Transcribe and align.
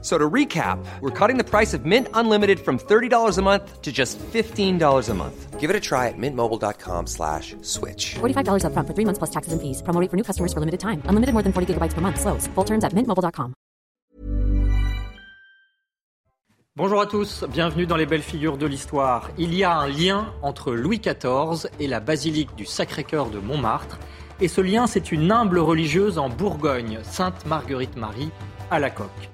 So 0.00 0.16
to 0.16 0.30
recap, 0.30 0.78
we're 1.00 1.10
cutting 1.10 1.38
the 1.38 1.44
price 1.44 1.74
of 1.74 1.84
Mint 1.84 2.06
Unlimited 2.14 2.60
from 2.60 2.78
$30 2.78 3.36
a 3.36 3.42
month 3.42 3.82
to 3.82 3.90
just 3.90 4.16
$15 4.18 5.08
a 5.08 5.14
month. 5.14 5.58
Give 5.58 5.70
it 5.70 5.74
a 5.74 5.80
try 5.80 6.06
at 6.06 6.14
mintmobile.com 6.16 7.08
slash 7.08 7.56
switch. 7.62 8.14
$45 8.20 8.62
upfront 8.62 8.86
for 8.86 8.94
three 8.94 9.04
months 9.04 9.18
plus 9.18 9.30
taxes 9.30 9.52
and 9.52 9.60
fees. 9.60 9.82
Promo 9.82 10.00
rate 10.00 10.08
for 10.08 10.16
new 10.16 10.22
customers 10.22 10.52
for 10.52 10.60
limited 10.60 10.78
time. 10.78 11.02
Unlimited 11.10 11.32
more 11.34 11.42
than 11.42 11.52
40 11.52 11.74
gigabytes 11.74 11.94
per 11.94 12.00
month. 12.00 12.20
Slows. 12.20 12.46
Full 12.54 12.64
terms 12.64 12.84
at 12.84 12.94
mintmobile.com. 12.94 13.54
Bonjour 16.76 17.00
à 17.00 17.06
tous, 17.06 17.44
bienvenue 17.50 17.86
dans 17.86 17.96
les 17.96 18.06
belles 18.06 18.22
figures 18.22 18.56
de 18.56 18.64
l'histoire. 18.64 19.30
Il 19.36 19.52
y 19.52 19.64
a 19.64 19.76
un 19.76 19.88
lien 19.88 20.32
entre 20.42 20.72
Louis 20.72 21.00
XIV 21.00 21.66
et 21.80 21.88
la 21.88 21.98
basilique 21.98 22.54
du 22.54 22.66
Sacré-Cœur 22.66 23.30
de 23.30 23.40
Montmartre. 23.40 23.98
Et 24.40 24.46
ce 24.46 24.60
lien, 24.60 24.86
c'est 24.86 25.10
une 25.10 25.32
humble 25.32 25.58
religieuse 25.58 26.18
en 26.18 26.28
Bourgogne, 26.28 27.00
Sainte 27.02 27.46
Marguerite 27.46 27.96
Marie, 27.96 28.30
à 28.70 28.78
la 28.78 28.90
coque. 28.90 29.28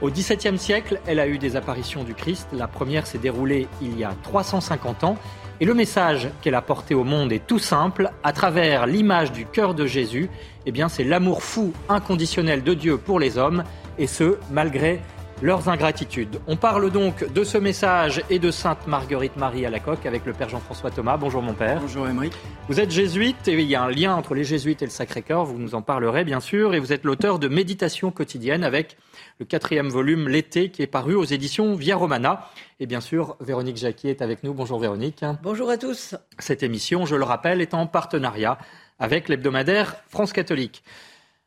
Au 0.00 0.10
XVIIe 0.10 0.58
siècle, 0.58 1.00
elle 1.06 1.20
a 1.20 1.28
eu 1.28 1.38
des 1.38 1.56
apparitions 1.56 2.04
du 2.04 2.14
Christ. 2.14 2.48
La 2.52 2.66
première 2.66 3.06
s'est 3.06 3.18
déroulée 3.18 3.68
il 3.80 3.98
y 3.98 4.04
a 4.04 4.14
350 4.22 5.04
ans. 5.04 5.16
Et 5.60 5.64
le 5.64 5.74
message 5.74 6.28
qu'elle 6.42 6.56
a 6.56 6.62
porté 6.62 6.94
au 6.94 7.04
monde 7.04 7.32
est 7.32 7.46
tout 7.46 7.60
simple. 7.60 8.10
À 8.24 8.32
travers 8.32 8.86
l'image 8.86 9.30
du 9.30 9.46
cœur 9.46 9.72
de 9.74 9.86
Jésus, 9.86 10.28
eh 10.66 10.72
bien, 10.72 10.88
c'est 10.88 11.04
l'amour 11.04 11.42
fou 11.42 11.72
inconditionnel 11.88 12.64
de 12.64 12.74
Dieu 12.74 12.98
pour 12.98 13.20
les 13.20 13.38
hommes, 13.38 13.62
et 13.96 14.08
ce, 14.08 14.36
malgré 14.50 15.00
leurs 15.44 15.68
ingratitudes. 15.68 16.40
On 16.46 16.56
parle 16.56 16.90
donc 16.90 17.30
de 17.30 17.44
ce 17.44 17.58
message 17.58 18.22
et 18.30 18.38
de 18.38 18.50
Sainte 18.50 18.86
Marguerite 18.86 19.36
Marie 19.36 19.66
à 19.66 19.70
la 19.70 19.78
coque 19.78 20.06
avec 20.06 20.24
le 20.24 20.32
Père 20.32 20.48
Jean-François 20.48 20.90
Thomas. 20.90 21.18
Bonjour 21.18 21.42
mon 21.42 21.52
Père. 21.52 21.82
Bonjour 21.82 22.08
Émeric. 22.08 22.32
Vous 22.66 22.80
êtes 22.80 22.90
jésuite 22.90 23.46
et 23.46 23.52
il 23.52 23.68
y 23.68 23.74
a 23.74 23.82
un 23.82 23.90
lien 23.90 24.14
entre 24.14 24.34
les 24.34 24.44
jésuites 24.44 24.80
et 24.80 24.86
le 24.86 24.90
Sacré-Cœur, 24.90 25.44
vous 25.44 25.58
nous 25.58 25.74
en 25.74 25.82
parlerez 25.82 26.24
bien 26.24 26.40
sûr, 26.40 26.72
et 26.72 26.80
vous 26.80 26.94
êtes 26.94 27.04
l'auteur 27.04 27.38
de 27.38 27.48
Méditation 27.48 28.10
quotidienne 28.10 28.64
avec 28.64 28.96
le 29.38 29.44
quatrième 29.44 29.90
volume 29.90 30.30
L'été 30.30 30.70
qui 30.70 30.80
est 30.80 30.86
paru 30.86 31.14
aux 31.14 31.24
éditions 31.24 31.74
Via 31.74 31.96
Romana. 31.96 32.48
Et 32.80 32.86
bien 32.86 33.02
sûr, 33.02 33.36
Véronique 33.40 33.76
Jacquier 33.76 34.12
est 34.12 34.22
avec 34.22 34.44
nous. 34.44 34.54
Bonjour 34.54 34.78
Véronique. 34.78 35.26
Bonjour 35.42 35.68
à 35.68 35.76
tous. 35.76 36.14
Cette 36.38 36.62
émission, 36.62 37.04
je 37.04 37.16
le 37.16 37.24
rappelle, 37.24 37.60
est 37.60 37.74
en 37.74 37.86
partenariat 37.86 38.56
avec 38.98 39.28
l'hebdomadaire 39.28 39.96
France 40.08 40.32
catholique. 40.32 40.82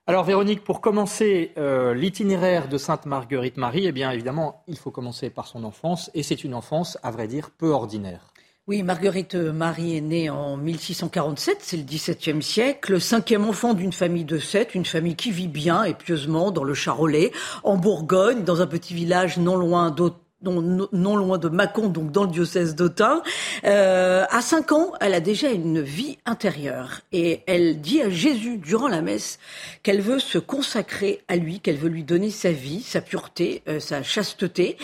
Alors 0.09 0.23
Véronique, 0.23 0.63
pour 0.63 0.79
commencer 0.79 1.51
euh, 1.57 1.93
l'itinéraire 1.93 2.69
de 2.69 2.77
Sainte 2.77 3.05
Marguerite 3.05 3.57
Marie, 3.57 3.87
eh 3.87 3.91
bien 3.91 4.09
évidemment, 4.09 4.63
il 4.69 4.77
faut 4.77 4.89
commencer 4.89 5.29
par 5.29 5.47
son 5.47 5.65
enfance, 5.65 6.09
et 6.13 6.23
c'est 6.23 6.45
une 6.45 6.53
enfance, 6.53 6.97
à 7.03 7.11
vrai 7.11 7.27
dire, 7.27 7.49
peu 7.49 7.71
ordinaire. 7.71 8.31
Oui, 8.67 8.83
Marguerite 8.83 9.35
Marie 9.35 9.97
est 9.97 10.01
née 10.01 10.29
en 10.29 10.55
1647, 10.55 11.57
c'est 11.59 11.75
le 11.75 11.83
XVIIe 11.83 12.41
siècle, 12.41 13.01
cinquième 13.01 13.43
enfant 13.43 13.73
d'une 13.73 13.91
famille 13.91 14.23
de 14.23 14.39
sept, 14.39 14.75
une 14.75 14.85
famille 14.85 15.17
qui 15.17 15.31
vit 15.31 15.49
bien 15.49 15.83
et 15.83 15.93
pieusement 15.93 16.51
dans 16.51 16.63
le 16.63 16.73
Charolais, 16.73 17.33
en 17.65 17.75
Bourgogne, 17.75 18.45
dans 18.45 18.61
un 18.61 18.67
petit 18.67 18.93
village 18.93 19.37
non 19.37 19.57
loin 19.57 19.91
d'Autun 19.91 20.21
non, 20.43 20.87
non, 20.91 21.15
loin 21.15 21.39
de 21.39 21.49
Mâcon, 21.49 21.87
donc 21.87 22.11
dans 22.11 22.23
le 22.23 22.29
diocèse 22.29 22.75
d'Autun. 22.75 23.23
Euh, 23.65 24.23
à 24.29 24.41
cinq 24.41 24.71
ans, 24.71 24.91
elle 25.01 25.15
a 25.15 25.19
déjà 25.19 25.49
une 25.49 25.81
vie 25.81 26.19
intérieure 26.27 27.01
et 27.11 27.41
elle 27.47 27.81
dit 27.81 28.03
à 28.03 28.09
Jésus 28.11 28.57
durant 28.57 28.87
la 28.87 29.01
messe 29.01 29.39
qu'elle 29.81 29.99
veut 29.99 30.19
se 30.19 30.37
consacrer 30.37 31.23
à 31.27 31.37
lui, 31.37 31.59
qu'elle 31.59 31.77
veut 31.77 31.89
lui 31.89 32.03
donner 32.03 32.29
sa 32.29 32.51
vie, 32.51 32.83
sa 32.83 33.01
pureté, 33.01 33.63
euh, 33.67 33.79
sa 33.79 34.03
chasteté. 34.03 34.77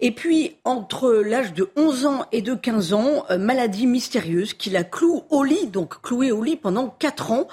Et 0.00 0.10
puis, 0.10 0.56
entre 0.64 1.12
l'âge 1.12 1.54
de 1.54 1.70
11 1.76 2.06
ans 2.06 2.26
et 2.32 2.42
de 2.42 2.54
15 2.54 2.92
ans, 2.92 3.26
euh, 3.30 3.38
maladie 3.38 3.86
mystérieuse 3.86 4.54
qui 4.54 4.70
la 4.70 4.82
cloue 4.82 5.22
au 5.30 5.44
lit, 5.44 5.68
donc 5.68 6.02
clouée 6.02 6.32
au 6.32 6.42
lit 6.42 6.56
pendant 6.56 6.88
quatre 6.88 7.30
ans. 7.30 7.46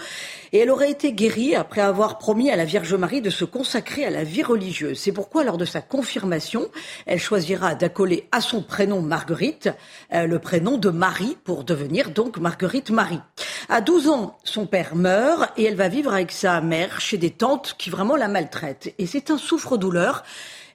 Et 0.54 0.58
elle 0.58 0.72
aurait 0.72 0.92
été 0.92 1.14
guérie 1.14 1.54
après 1.56 1.82
avoir 1.82 2.18
promis 2.18 2.50
à 2.50 2.56
la 2.56 2.66
Vierge 2.66 2.96
Marie 2.96 3.22
de 3.22 3.30
se 3.30 3.46
consacrer 3.46 4.06
à 4.06 4.10
la 4.10 4.24
vie 4.24 4.44
religieuse. 4.44 4.98
C'est 4.98 5.12
pourquoi, 5.12 5.44
lors 5.44 5.58
de 5.58 5.66
sa 5.66 5.82
confirmation, 5.82 6.68
elle 7.06 7.20
choisira 7.44 7.76
d'accoler 7.76 8.30
à 8.32 8.40
son 8.40 8.62
prénom 8.62 9.02
Marguerite 9.02 9.70
euh, 10.14 10.28
le 10.28 10.40
prénom 10.40 10.78
de 10.78 10.90
Marie 10.90 11.38
pour 11.44 11.66
devenir 11.66 12.12
donc 12.12 12.38
Marguerite 12.38 12.90
Marie. 12.90 13.20
À 13.68 13.82
12 13.82 14.08
ans, 14.08 14.38
son 14.46 14.66
père 14.66 14.96
meurt 14.96 15.52
et 15.58 15.66
elle 15.66 15.76
va 15.76 15.90
vivre 15.90 16.14
avec 16.14 16.32
sa 16.32 16.62
mère 16.62 17.02
chez 17.02 17.18
des 17.18 17.32
tantes 17.32 17.76
qui 17.78 17.90
vraiment 17.90 18.16
la 18.16 18.30
maltraitent. 18.30 18.94
Et 18.98 19.06
c'est 19.08 19.30
un 19.30 19.38
souffre-douleur. 19.38 20.24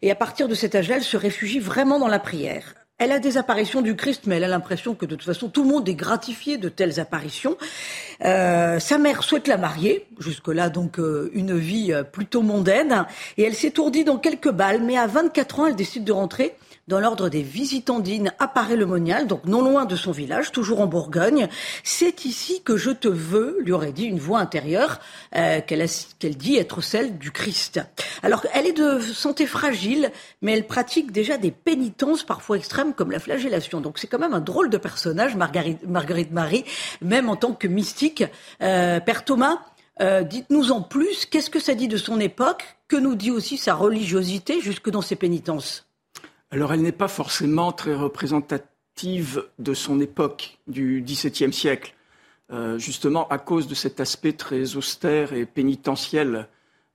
Et 0.03 0.11
à 0.11 0.15
partir 0.15 0.47
de 0.47 0.55
cet 0.55 0.75
âge-là, 0.75 0.97
elle 0.97 1.03
se 1.03 1.17
réfugie 1.17 1.59
vraiment 1.59 1.99
dans 1.99 2.07
la 2.07 2.19
prière. 2.19 2.75
Elle 2.99 3.13
a 3.13 3.21
des 3.21 3.37
apparitions 3.39 3.81
du 3.81 3.95
Christ, 3.95 4.23
mais 4.27 4.39
elle 4.39 4.45
a 4.45 4.49
l'impression 4.49 4.97
que 4.97 5.07
de 5.07 5.15
toute 5.15 5.25
façon 5.25 5.49
tout 5.49 5.63
le 5.63 5.69
monde 5.69 5.89
est 5.89 5.95
gratifié 5.95 6.59
de 6.59 6.69
telles 6.69 6.99
apparitions. 6.99 7.57
Euh, 8.25 8.81
sa 8.81 8.99
mère 8.99 9.23
souhaite 9.23 9.47
la 9.47 9.57
marier, 9.57 10.09
jusque-là 10.19 10.69
donc 10.69 10.99
euh, 10.99 11.31
une 11.33 11.57
vie 11.57 11.93
euh, 11.93 12.03
plutôt 12.03 12.43
mondaine, 12.43 13.07
et 13.37 13.45
elle 13.45 13.55
s'étourdit 13.55 14.03
dans 14.03 14.19
quelques 14.19 14.51
balles, 14.51 14.83
mais 14.83 14.99
à 14.99 15.07
24 15.07 15.61
ans, 15.61 15.67
elle 15.67 15.77
décide 15.77 16.03
de 16.03 16.11
rentrer 16.11 16.57
dans 16.89 17.01
l'ordre 17.01 17.29
des 17.29 17.43
visitandines 17.43 18.33
à 18.39 18.49
Paray-le-Monial, 18.49 19.27
donc 19.27 19.45
non 19.45 19.63
loin 19.63 19.85
de 19.85 19.95
son 19.95 20.11
village, 20.11 20.51
toujours 20.51 20.81
en 20.81 20.87
Bourgogne. 20.87 21.49
C'est 21.85 22.25
ici 22.25 22.63
que 22.65 22.77
je 22.77 22.91
te 22.91 23.09
veux, 23.09 23.59
lui 23.61 23.73
aurait 23.73 23.93
dit 23.93 24.07
une 24.07 24.19
voix 24.19 24.41
intérieure 24.41 24.99
euh, 25.37 25.61
qu'elle 25.61 26.37
dit 26.37 26.57
être 26.57 26.81
celle 26.81 27.19
du 27.19 27.31
Christ. 27.31 27.81
Alors, 28.23 28.47
elle 28.55 28.67
est 28.67 28.73
de 28.73 28.99
santé 29.01 29.47
fragile, 29.47 30.11
mais 30.41 30.55
elle 30.55 30.67
pratique 30.67 31.13
déjà 31.13 31.37
des 31.37 31.51
pénitences 31.51 32.25
parfois 32.25 32.57
extrêmes 32.57 32.95
comme 32.95 33.11
la 33.11 33.21
flagellation. 33.21 33.83
Donc, 33.83 33.99
c'est 33.99 34.07
quand 34.07 34.19
même 34.19 34.35
un 34.35 34.41
drôle 34.41 34.71
de 34.71 34.79
personnage, 34.79 35.37
Marguerite, 35.37 35.87
Marguerite 35.87 36.33
Marie, 36.33 36.65
même 37.03 37.29
en 37.29 37.37
tant 37.37 37.53
que 37.53 37.69
mystique. 37.69 38.25
Euh, 38.63 38.99
Père 39.01 39.25
Thomas, 39.25 39.59
euh, 40.01 40.23
dites-nous 40.23 40.73
en 40.73 40.81
plus, 40.81 41.27
qu'est-ce 41.27 41.51
que 41.51 41.61
ça 41.61 41.75
dit 41.75 41.89
de 41.89 41.99
son 41.99 42.19
époque 42.19 42.79
Que 42.89 42.97
nous 42.97 43.15
dit 43.15 43.31
aussi 43.31 43.59
sa 43.59 43.75
religiosité 43.75 44.61
jusque 44.63 44.89
dans 44.89 45.03
ses 45.03 45.17
pénitences? 45.17 45.88
Alors 46.51 46.73
elle 46.73 46.83
n'est 46.83 46.93
pas 46.93 47.09
forcément 47.09 47.73
très 47.73 47.95
représentative 47.95 49.45
de 49.59 49.75
son 49.75 50.01
époque, 50.01 50.59
du 50.67 51.03
XVIIe 51.03 51.53
siècle, 51.53 51.95
euh, 52.51 52.79
justement 52.79 53.29
à 53.29 53.39
cause 53.39 53.69
de 53.69 53.75
cet 53.75 54.01
aspect 54.01 54.33
très 54.33 54.77
austère 54.77 55.33
et 55.33 55.45
pénitentiel 55.45 56.49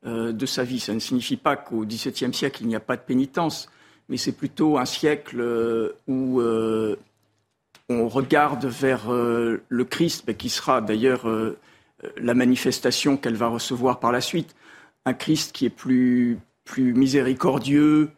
euh, 0.06 0.31
de 0.31 0.46
sa 0.46 0.63
vie. 0.63 0.80
Ça 0.80 0.94
ne 0.94 1.00
signifie 1.00 1.38
pas 1.38 1.56
qu'au 1.56 1.86
XVIIe 1.86 2.34
siècle 2.34 2.63
il 2.63 2.68
n'y 2.68 2.75
a 2.75 2.80
pas 2.80 2.97
de 2.97 3.02
pénitence, 3.02 3.69
mais 4.09 4.18
c'est 4.18 4.31
plutôt 4.31 4.78
un 4.78 4.86
siècle 4.86 5.40
euh, 5.40 5.94
où 6.08 6.42
on 7.90 8.08
regarde 8.08 8.66
vers 8.66 9.12
le 9.12 9.84
Christ, 9.84 10.36
qui 10.38 10.50
sera 10.50 10.81
d'ailleurs 10.81 11.28
la 12.18 12.34
manifestation 12.34 13.18
qu'elle 13.18 13.36
va 13.36 13.47
recevoir 13.47 14.00
par 14.00 14.12
la 14.12 14.22
suite. 14.22 14.56
Un 15.06 15.13
Christ 15.13 15.52
qui 15.52 15.66
est 15.66 15.69
plus 15.69 16.40
miséricordieux, 16.78 18.09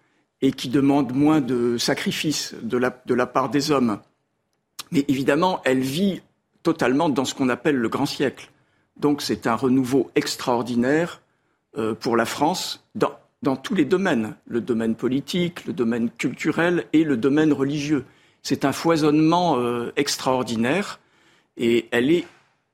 et 0.41 0.51
qui 0.51 0.69
demande 0.69 1.13
moins 1.13 1.41
de 1.41 1.77
sacrifices 1.77 2.55
de 2.61 2.77
la, 2.77 3.25
part 3.25 3.49
des 3.49 3.71
hommes. 3.71 3.99
Mais 4.91 5.05
évidemment, 5.07 5.61
elle 5.65 5.79
vit 5.79 6.21
totalement 6.63 7.09
dans 7.09 7.25
ce 7.25 7.33
qu'on 7.33 7.49
appelle 7.49 7.75
le 7.75 7.89
grand 7.89 8.05
siècle. 8.05 8.51
Donc 8.97 9.21
c'est 9.21 9.47
un 9.47 9.55
renouveau 9.55 10.11
extraordinaire 10.15 11.21
euh, 11.77 11.93
pour 11.93 12.15
la 12.15 12.25
France 12.25 12.83
dans, 12.95 13.13
dans 13.41 13.55
tous 13.55 13.75
les 13.75 13.85
domaines, 13.85 14.35
le 14.47 14.61
domaine 14.61 14.95
politique, 14.95 15.65
le 15.65 15.73
domaine 15.73 16.09
culturel 16.09 16.85
et 16.93 17.03
le 17.03 17.17
domaine 17.17 17.53
religieux. 17.53 18.05
C'est 18.41 18.65
un 18.65 18.71
foisonnement 18.71 19.57
euh, 19.57 19.91
extraordinaire 19.95 20.99
et 21.57 21.87
elle 21.91 22.11
est 22.11 22.25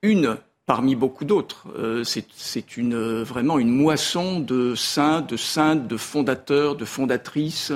une 0.02 0.36
parmi 0.72 0.96
beaucoup 0.96 1.26
d'autres. 1.26 1.66
Euh, 1.78 2.02
c'est 2.02 2.78
une, 2.78 3.22
vraiment 3.24 3.58
une 3.58 3.68
moisson 3.68 4.40
de 4.40 4.74
saints, 4.74 5.20
de 5.20 5.36
saintes, 5.36 5.86
de 5.86 5.98
fondateurs, 5.98 6.76
de 6.76 6.86
fondatrices. 6.86 7.74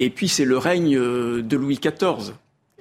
Et 0.00 0.08
puis 0.08 0.26
c'est 0.26 0.46
le 0.46 0.56
règne 0.56 0.96
euh, 0.96 1.42
de 1.42 1.58
Louis 1.58 1.78
XIV. 1.78 2.32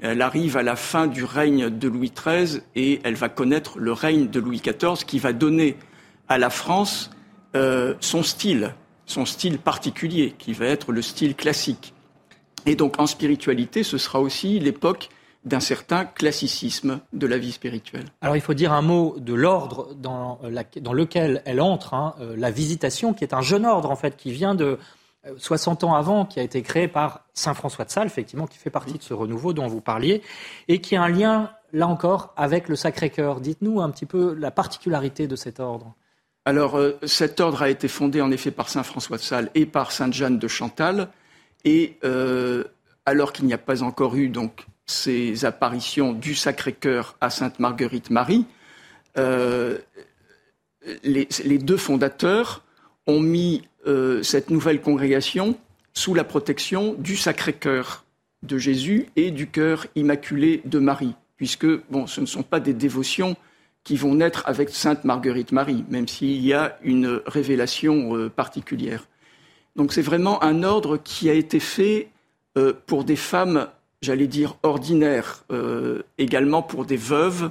Elle 0.01 0.21
arrive 0.21 0.55
à 0.55 0.63
la 0.63 0.77
fin 0.77 1.07
du 1.07 1.25
règne 1.25 1.69
de 1.69 1.89
Louis 1.89 2.13
XIII 2.15 2.61
et 2.77 3.01
elle 3.03 3.15
va 3.15 3.27
connaître 3.27 3.77
le 3.77 3.91
règne 3.91 4.29
de 4.29 4.39
Louis 4.39 4.61
XIV 4.63 5.03
qui 5.05 5.19
va 5.19 5.33
donner 5.33 5.75
à 6.29 6.37
la 6.37 6.49
France 6.49 7.11
euh, 7.57 7.93
son 7.99 8.23
style, 8.23 8.73
son 9.05 9.25
style 9.25 9.57
particulier, 9.57 10.33
qui 10.39 10.53
va 10.53 10.67
être 10.67 10.93
le 10.93 11.01
style 11.01 11.35
classique. 11.35 11.93
Et 12.65 12.77
donc 12.77 13.01
en 13.01 13.05
spiritualité, 13.05 13.83
ce 13.83 13.97
sera 13.97 14.21
aussi 14.21 14.59
l'époque 14.59 15.09
d'un 15.45 15.59
certain 15.59 16.05
classicisme 16.05 16.99
de 17.13 17.27
la 17.27 17.37
vie 17.37 17.51
spirituelle. 17.51 18.05
Alors 18.21 18.35
il 18.35 18.41
faut 18.41 18.55
dire 18.55 18.73
un 18.73 18.81
mot 18.81 19.15
de 19.19 19.33
l'ordre 19.33 19.93
dans, 19.95 20.39
dans, 20.81 20.93
lequel 20.93 21.41
elle 21.45 21.61
entre, 21.61 21.93
hein, 21.93 22.15
euh, 22.19 22.35
la 22.35 22.51
visitation, 22.51 23.13
qui 23.13 23.23
est 23.23 23.33
un 23.33 23.41
jeune 23.41 23.65
ordre 23.65 23.91
en 23.91 23.95
fait, 23.95 24.17
qui 24.17 24.31
vient 24.31 24.55
de 24.55 24.79
60 25.37 25.83
euh, 25.83 25.87
ans 25.87 25.95
avant, 25.95 26.25
qui 26.25 26.39
a 26.39 26.43
été 26.43 26.61
créé 26.61 26.87
par 26.87 27.21
Saint 27.33 27.53
François 27.53 27.85
de 27.85 27.91
Sales, 27.91 28.07
effectivement, 28.07 28.47
qui 28.47 28.57
fait 28.57 28.69
partie 28.69 28.97
de 28.97 29.03
ce 29.03 29.13
renouveau 29.13 29.53
dont 29.53 29.67
vous 29.67 29.81
parliez, 29.81 30.21
et 30.67 30.81
qui 30.81 30.95
a 30.95 31.03
un 31.03 31.09
lien, 31.09 31.51
là 31.73 31.87
encore, 31.87 32.33
avec 32.37 32.67
le 32.67 32.75
Sacré-Cœur. 32.75 33.39
Dites-nous 33.39 33.81
un 33.81 33.89
petit 33.89 34.05
peu 34.05 34.33
la 34.33 34.51
particularité 34.51 35.27
de 35.27 35.35
cet 35.35 35.59
ordre. 35.59 35.93
Alors, 36.45 36.77
euh, 36.77 36.99
cet 37.03 37.39
ordre 37.39 37.63
a 37.63 37.69
été 37.69 37.87
fondé 37.87 38.21
en 38.21 38.31
effet 38.31 38.51
par 38.51 38.69
saint 38.69 38.83
François 38.83 39.17
de 39.17 39.21
Sales 39.23 39.49
et 39.55 39.65
par 39.65 39.91
sainte 39.91 40.13
Jeanne 40.13 40.37
de 40.37 40.47
Chantal. 40.47 41.09
Et 41.63 41.97
euh, 42.03 42.63
alors 43.05 43.33
qu'il 43.33 43.45
n'y 43.45 43.53
a 43.53 43.57
pas 43.57 43.81
encore 43.81 44.15
eu 44.15 44.29
donc 44.29 44.67
ces 44.85 45.45
apparitions 45.45 46.13
du 46.13 46.35
Sacré-Cœur 46.35 47.15
à 47.21 47.29
Sainte 47.29 47.59
Marguerite 47.59 48.09
Marie, 48.09 48.45
euh, 49.17 49.77
les, 51.03 51.57
deux 51.57 51.77
fondateurs 51.77 52.63
ont 53.07 53.19
mis 53.19 53.63
cette 54.23 54.49
nouvelle 54.49 54.81
congrégation 54.81 55.55
sous 55.93 56.13
la 56.13 56.23
protection 56.23 56.93
du 56.93 57.15
Sacré-Cœur 57.15 58.05
de 58.43 58.57
Jésus 58.57 59.07
et 59.15 59.31
du 59.31 59.47
cœur 59.47 59.87
immaculé 59.95 60.61
de 60.65 60.79
Marie, 60.79 61.15
puisque 61.37 61.67
bon, 61.89 62.07
ce 62.07 62.21
ne 62.21 62.25
sont 62.25 62.43
pas 62.43 62.59
des 62.59 62.73
dévotions 62.73 63.35
qui 63.83 63.95
vont 63.95 64.15
naître 64.15 64.43
avec 64.45 64.69
Sainte 64.69 65.03
Marguerite 65.03 65.51
Marie, 65.51 65.85
même 65.89 66.07
s'il 66.07 66.43
y 66.43 66.53
a 66.53 66.77
une 66.81 67.21
révélation 67.25 68.15
euh, 68.17 68.29
particulière. 68.29 69.07
Donc 69.75 69.93
c'est 69.93 70.01
vraiment 70.01 70.43
un 70.43 70.63
ordre 70.63 70.97
qui 70.97 71.29
a 71.29 71.33
été 71.33 71.59
fait 71.59 72.09
euh, 72.57 72.73
pour 72.87 73.03
des 73.03 73.15
femmes, 73.15 73.67
j'allais 74.05 74.27
dire, 74.27 74.57
ordinaires, 74.63 75.43
euh, 75.51 76.03
également 76.17 76.61
pour 76.61 76.85
des 76.85 76.97
veuves, 76.97 77.49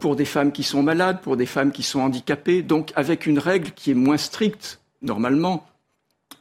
pour 0.00 0.16
des 0.16 0.24
femmes 0.24 0.50
qui 0.50 0.62
sont 0.62 0.82
malades, 0.82 1.20
pour 1.20 1.36
des 1.36 1.44
femmes 1.44 1.72
qui 1.72 1.82
sont 1.82 2.00
handicapées, 2.00 2.62
donc 2.62 2.90
avec 2.96 3.26
une 3.26 3.38
règle 3.38 3.72
qui 3.72 3.90
est 3.90 3.94
moins 3.94 4.16
stricte, 4.16 4.80
normalement, 5.02 5.66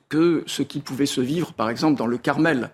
que 0.07 0.43
ce 0.45 0.63
qui 0.63 0.79
pouvait 0.79 1.05
se 1.05 1.19
vivre, 1.19 1.51
par 1.51 1.69
exemple, 1.69 1.97
dans 1.97 2.07
le 2.07 2.17
Carmel. 2.17 2.69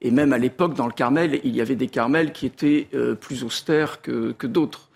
Et 0.00 0.12
même 0.12 0.32
à 0.32 0.38
l'époque, 0.38 0.74
dans 0.74 0.86
le 0.86 0.92
Carmel, 0.92 1.40
il 1.42 1.56
y 1.56 1.60
avait 1.60 1.74
des 1.74 1.88
Carmels 1.88 2.30
qui 2.30 2.46
étaient 2.46 2.86
plus 3.20 3.42
austères 3.42 4.00
que 4.00 4.46
d'autres. 4.46 4.88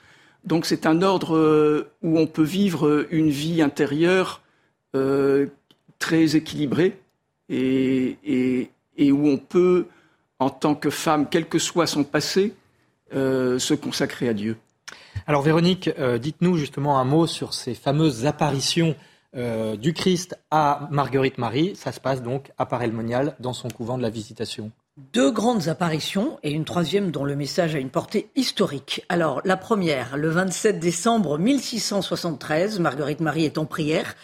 Donc 0.44 0.66
c'est 0.66 0.86
un 0.86 1.02
ordre 1.02 1.36
euh, 1.36 1.90
où 2.02 2.18
on 2.18 2.26
peut 2.26 2.42
vivre 2.42 3.06
une 3.10 3.30
vie 3.30 3.62
intérieure 3.62 4.42
euh, 4.96 5.46
très 5.98 6.36
équilibrée 6.36 6.98
et, 7.48 8.16
où 8.98 9.28
on 9.28 9.36
peut, 9.36 9.86
en 10.42 10.50
tant 10.50 10.74
que 10.74 10.90
femme, 10.90 11.26
quel 11.30 11.46
que 11.46 11.58
soit 11.58 11.86
son 11.86 12.04
passé, 12.04 12.54
euh, 13.14 13.58
se 13.58 13.74
consacrer 13.74 14.28
à 14.28 14.34
Dieu. 14.34 14.56
Alors 15.26 15.42
Véronique, 15.42 15.90
dites-nous 16.20 16.56
justement 16.56 16.98
un 16.98 17.04
mot 17.04 17.26
sur 17.26 17.54
ces 17.54 17.74
fameuses 17.74 18.26
apparitions 18.26 18.96
du 19.34 19.92
Christ 19.92 20.36
à 20.50 20.88
Marguerite 20.90 21.38
Marie. 21.38 21.76
Ça 21.76 21.92
se 21.92 22.00
passe 22.00 22.22
donc 22.22 22.50
à 22.58 22.66
Parelmonial, 22.66 23.36
dans 23.38 23.52
son 23.52 23.68
couvent 23.68 23.96
de 23.96 24.02
la 24.02 24.10
Visitation 24.10 24.72
deux 24.98 25.30
grandes 25.30 25.68
apparitions 25.68 26.38
et 26.42 26.50
une 26.50 26.66
troisième 26.66 27.10
dont 27.10 27.24
le 27.24 27.34
message 27.34 27.74
a 27.74 27.78
une 27.78 27.88
portée 27.88 28.28
historique. 28.36 29.06
Alors, 29.08 29.40
la 29.46 29.56
première, 29.56 30.18
le 30.18 30.28
27 30.28 30.78
décembre 30.78 31.38
1673, 31.38 32.78
Marguerite 32.78 33.20
Marie 33.20 33.46
est 33.46 33.56
en 33.56 33.64
prière 33.64 34.14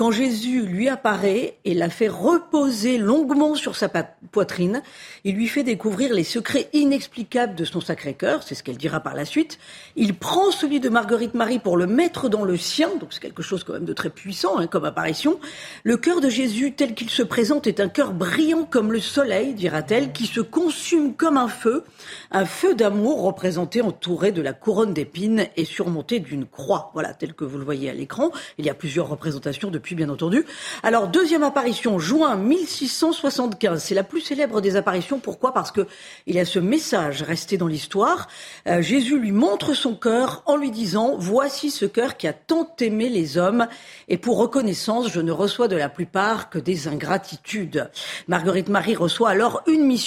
quand 0.00 0.12
Jésus 0.12 0.62
lui 0.62 0.88
apparaît 0.88 1.58
et 1.66 1.74
la 1.74 1.90
fait 1.90 2.08
reposer 2.08 2.96
longuement 2.96 3.54
sur 3.54 3.76
sa 3.76 3.90
poitrine, 3.90 4.80
il 5.24 5.34
lui 5.34 5.46
fait 5.46 5.62
découvrir 5.62 6.14
les 6.14 6.24
secrets 6.24 6.70
inexplicables 6.72 7.54
de 7.54 7.66
son 7.66 7.82
Sacré-Cœur, 7.82 8.42
c'est 8.42 8.54
ce 8.54 8.62
qu'elle 8.62 8.78
dira 8.78 9.00
par 9.00 9.14
la 9.14 9.26
suite. 9.26 9.58
Il 9.96 10.14
prend 10.14 10.52
celui 10.52 10.80
de 10.80 10.88
Marguerite 10.88 11.34
Marie 11.34 11.58
pour 11.58 11.76
le 11.76 11.86
mettre 11.86 12.30
dans 12.30 12.44
le 12.44 12.56
sien, 12.56 12.88
donc 12.98 13.12
c'est 13.12 13.20
quelque 13.20 13.42
chose 13.42 13.62
quand 13.62 13.74
même 13.74 13.84
de 13.84 13.92
très 13.92 14.08
puissant 14.08 14.58
hein, 14.58 14.66
comme 14.68 14.86
apparition. 14.86 15.38
Le 15.84 15.98
cœur 15.98 16.22
de 16.22 16.30
Jésus 16.30 16.72
tel 16.72 16.94
qu'il 16.94 17.10
se 17.10 17.22
présente 17.22 17.66
est 17.66 17.78
un 17.78 17.90
cœur 17.90 18.14
brillant 18.14 18.64
comme 18.64 18.92
le 18.92 19.00
soleil, 19.00 19.52
dira-t-elle, 19.52 20.09
qui 20.12 20.26
se 20.26 20.40
consume 20.40 21.14
comme 21.14 21.36
un 21.36 21.48
feu, 21.48 21.84
un 22.30 22.44
feu 22.44 22.74
d'amour 22.74 23.22
représenté 23.22 23.82
entouré 23.82 24.32
de 24.32 24.42
la 24.42 24.52
couronne 24.52 24.92
d'épines 24.92 25.46
et 25.56 25.64
surmonté 25.64 26.20
d'une 26.20 26.46
croix, 26.46 26.90
voilà, 26.94 27.14
tel 27.14 27.34
que 27.34 27.44
vous 27.44 27.58
le 27.58 27.64
voyez 27.64 27.90
à 27.90 27.94
l'écran. 27.94 28.30
Il 28.58 28.66
y 28.66 28.70
a 28.70 28.74
plusieurs 28.74 29.08
représentations 29.08 29.70
depuis 29.70 29.94
bien 29.94 30.08
entendu. 30.08 30.44
Alors, 30.82 31.08
deuxième 31.08 31.42
apparition, 31.42 31.98
juin 31.98 32.36
1675. 32.36 33.82
C'est 33.82 33.94
la 33.94 34.04
plus 34.04 34.20
célèbre 34.20 34.60
des 34.60 34.76
apparitions. 34.76 35.18
Pourquoi? 35.18 35.52
Parce 35.54 35.72
que 35.72 35.86
il 36.26 36.34
y 36.34 36.40
a 36.40 36.44
ce 36.44 36.58
message 36.58 37.22
resté 37.22 37.56
dans 37.56 37.66
l'histoire. 37.66 38.28
Euh, 38.66 38.82
Jésus 38.82 39.18
lui 39.18 39.32
montre 39.32 39.74
son 39.74 39.94
cœur 39.94 40.42
en 40.46 40.56
lui 40.56 40.70
disant 40.70 41.16
Voici 41.18 41.70
ce 41.70 41.86
cœur 41.86 42.16
qui 42.16 42.26
a 42.26 42.32
tant 42.32 42.68
aimé 42.80 43.08
les 43.08 43.38
hommes, 43.38 43.68
et 44.08 44.18
pour 44.18 44.38
reconnaissance, 44.38 45.10
je 45.10 45.20
ne 45.20 45.32
reçois 45.32 45.68
de 45.68 45.76
la 45.76 45.88
plupart 45.88 46.50
que 46.50 46.58
des 46.58 46.88
ingratitudes. 46.88 47.90
Marguerite 48.28 48.68
Marie 48.68 48.96
reçoit 48.96 49.30
alors 49.30 49.62
une 49.66 49.84
mission. 49.84 49.99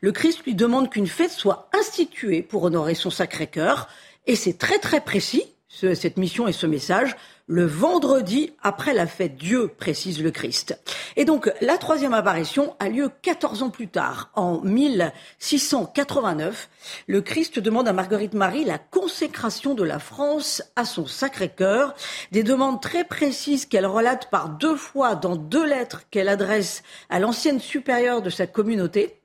Le 0.00 0.12
Christ 0.12 0.44
lui 0.44 0.54
demande 0.54 0.90
qu'une 0.90 1.06
fête 1.06 1.30
soit 1.30 1.68
instituée 1.78 2.42
pour 2.42 2.64
honorer 2.64 2.94
son 2.94 3.10
sacré 3.10 3.46
cœur, 3.46 3.88
et 4.26 4.36
c'est 4.36 4.58
très 4.58 4.78
très 4.78 5.00
précis 5.00 5.44
cette 5.68 6.16
mission 6.16 6.48
et 6.48 6.52
ce 6.52 6.66
message 6.66 7.16
le 7.48 7.64
vendredi 7.64 8.52
après 8.62 8.92
la 8.92 9.06
fête 9.06 9.36
Dieu, 9.36 9.68
précise 9.68 10.20
le 10.20 10.32
Christ. 10.32 10.76
Et 11.14 11.24
donc 11.24 11.52
la 11.60 11.78
troisième 11.78 12.12
apparition 12.12 12.74
a 12.80 12.88
lieu 12.88 13.08
14 13.22 13.62
ans 13.62 13.70
plus 13.70 13.86
tard, 13.86 14.30
en 14.34 14.60
1689. 14.62 16.68
Le 17.06 17.20
Christ 17.20 17.60
demande 17.60 17.86
à 17.86 17.92
Marguerite 17.92 18.34
Marie 18.34 18.64
la 18.64 18.78
consécration 18.78 19.74
de 19.74 19.84
la 19.84 20.00
France 20.00 20.60
à 20.74 20.84
son 20.84 21.06
Sacré-Cœur, 21.06 21.94
des 22.32 22.42
demandes 22.42 22.82
très 22.82 23.04
précises 23.04 23.66
qu'elle 23.66 23.86
relate 23.86 24.28
par 24.28 24.48
deux 24.48 24.76
fois 24.76 25.14
dans 25.14 25.36
deux 25.36 25.66
lettres 25.66 26.02
qu'elle 26.10 26.28
adresse 26.28 26.82
à 27.10 27.20
l'ancienne 27.20 27.60
supérieure 27.60 28.22
de 28.22 28.30
sa 28.30 28.48
communauté. 28.48 29.20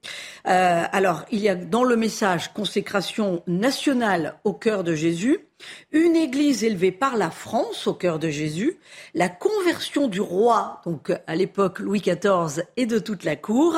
Euh, 0.47 0.83
alors 0.91 1.25
il 1.31 1.39
y 1.39 1.49
a 1.49 1.55
dans 1.55 1.83
le 1.83 1.95
message 1.95 2.51
consécration 2.53 3.43
nationale 3.45 4.35
au 4.43 4.53
cœur 4.53 4.83
de 4.83 4.95
Jésus 4.95 5.39
une 5.91 6.15
église 6.15 6.63
élevée 6.63 6.91
par 6.91 7.17
la 7.17 7.29
France 7.29 7.87
au 7.87 7.93
cœur 7.93 8.19
de 8.19 8.29
Jésus, 8.29 8.77
la 9.13 9.29
conversion 9.29 10.07
du 10.07 10.21
roi, 10.21 10.81
donc 10.85 11.11
à 11.27 11.35
l'époque 11.35 11.79
Louis 11.79 12.01
XIV 12.01 12.63
et 12.77 12.85
de 12.85 12.99
toute 12.99 13.23
la 13.23 13.35
cour, 13.35 13.77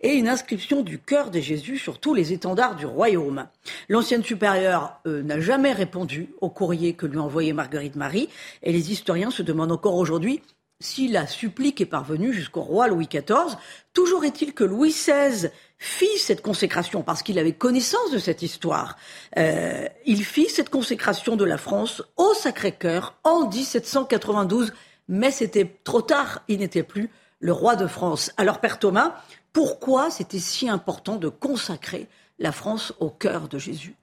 et 0.00 0.14
une 0.14 0.28
inscription 0.28 0.82
du 0.82 0.98
cœur 0.98 1.30
de 1.30 1.40
Jésus 1.40 1.78
sur 1.78 1.98
tous 1.98 2.14
les 2.14 2.32
étendards 2.32 2.76
du 2.76 2.86
royaume. 2.86 3.46
L'ancienne 3.88 4.22
supérieure 4.22 5.00
euh, 5.06 5.22
n'a 5.22 5.40
jamais 5.40 5.72
répondu 5.72 6.28
au 6.40 6.50
courrier 6.50 6.94
que 6.94 7.06
lui 7.06 7.18
envoyait 7.18 7.52
Marguerite 7.52 7.96
Marie, 7.96 8.28
et 8.62 8.72
les 8.72 8.92
historiens 8.92 9.30
se 9.30 9.42
demandent 9.42 9.72
encore 9.72 9.96
aujourd'hui 9.96 10.40
si 10.80 11.08
la 11.08 11.26
supplique 11.26 11.80
est 11.80 11.86
parvenue 11.86 12.32
jusqu'au 12.32 12.62
roi 12.62 12.88
Louis 12.88 13.08
XIV. 13.08 13.56
Toujours 13.92 14.24
est-il 14.24 14.54
que 14.54 14.64
Louis 14.64 14.90
XVI 14.90 15.50
fit 15.78 16.18
cette 16.18 16.42
consécration 16.42 17.02
parce 17.02 17.22
qu'il 17.22 17.38
avait 17.38 17.52
connaissance 17.52 18.10
de 18.10 18.18
cette 18.18 18.42
histoire. 18.42 18.96
Euh, 19.36 19.86
il 20.06 20.24
fit 20.24 20.48
cette 20.48 20.70
consécration 20.70 21.36
de 21.36 21.44
la 21.44 21.58
France 21.58 22.02
au 22.16 22.34
Sacré-Cœur 22.34 23.14
en 23.24 23.48
1792, 23.48 24.72
mais 25.08 25.30
c'était 25.30 25.78
trop 25.84 26.02
tard, 26.02 26.42
il 26.48 26.58
n'était 26.58 26.82
plus 26.82 27.10
le 27.40 27.52
roi 27.52 27.76
de 27.76 27.86
France. 27.86 28.32
Alors 28.36 28.60
Père 28.60 28.78
Thomas, 28.78 29.22
pourquoi 29.52 30.10
c'était 30.10 30.38
si 30.38 30.68
important 30.68 31.16
de 31.16 31.28
consacrer 31.28 32.08
la 32.38 32.52
France 32.52 32.92
au 32.98 33.10
cœur 33.10 33.48
de 33.48 33.58
Jésus? 33.58 33.94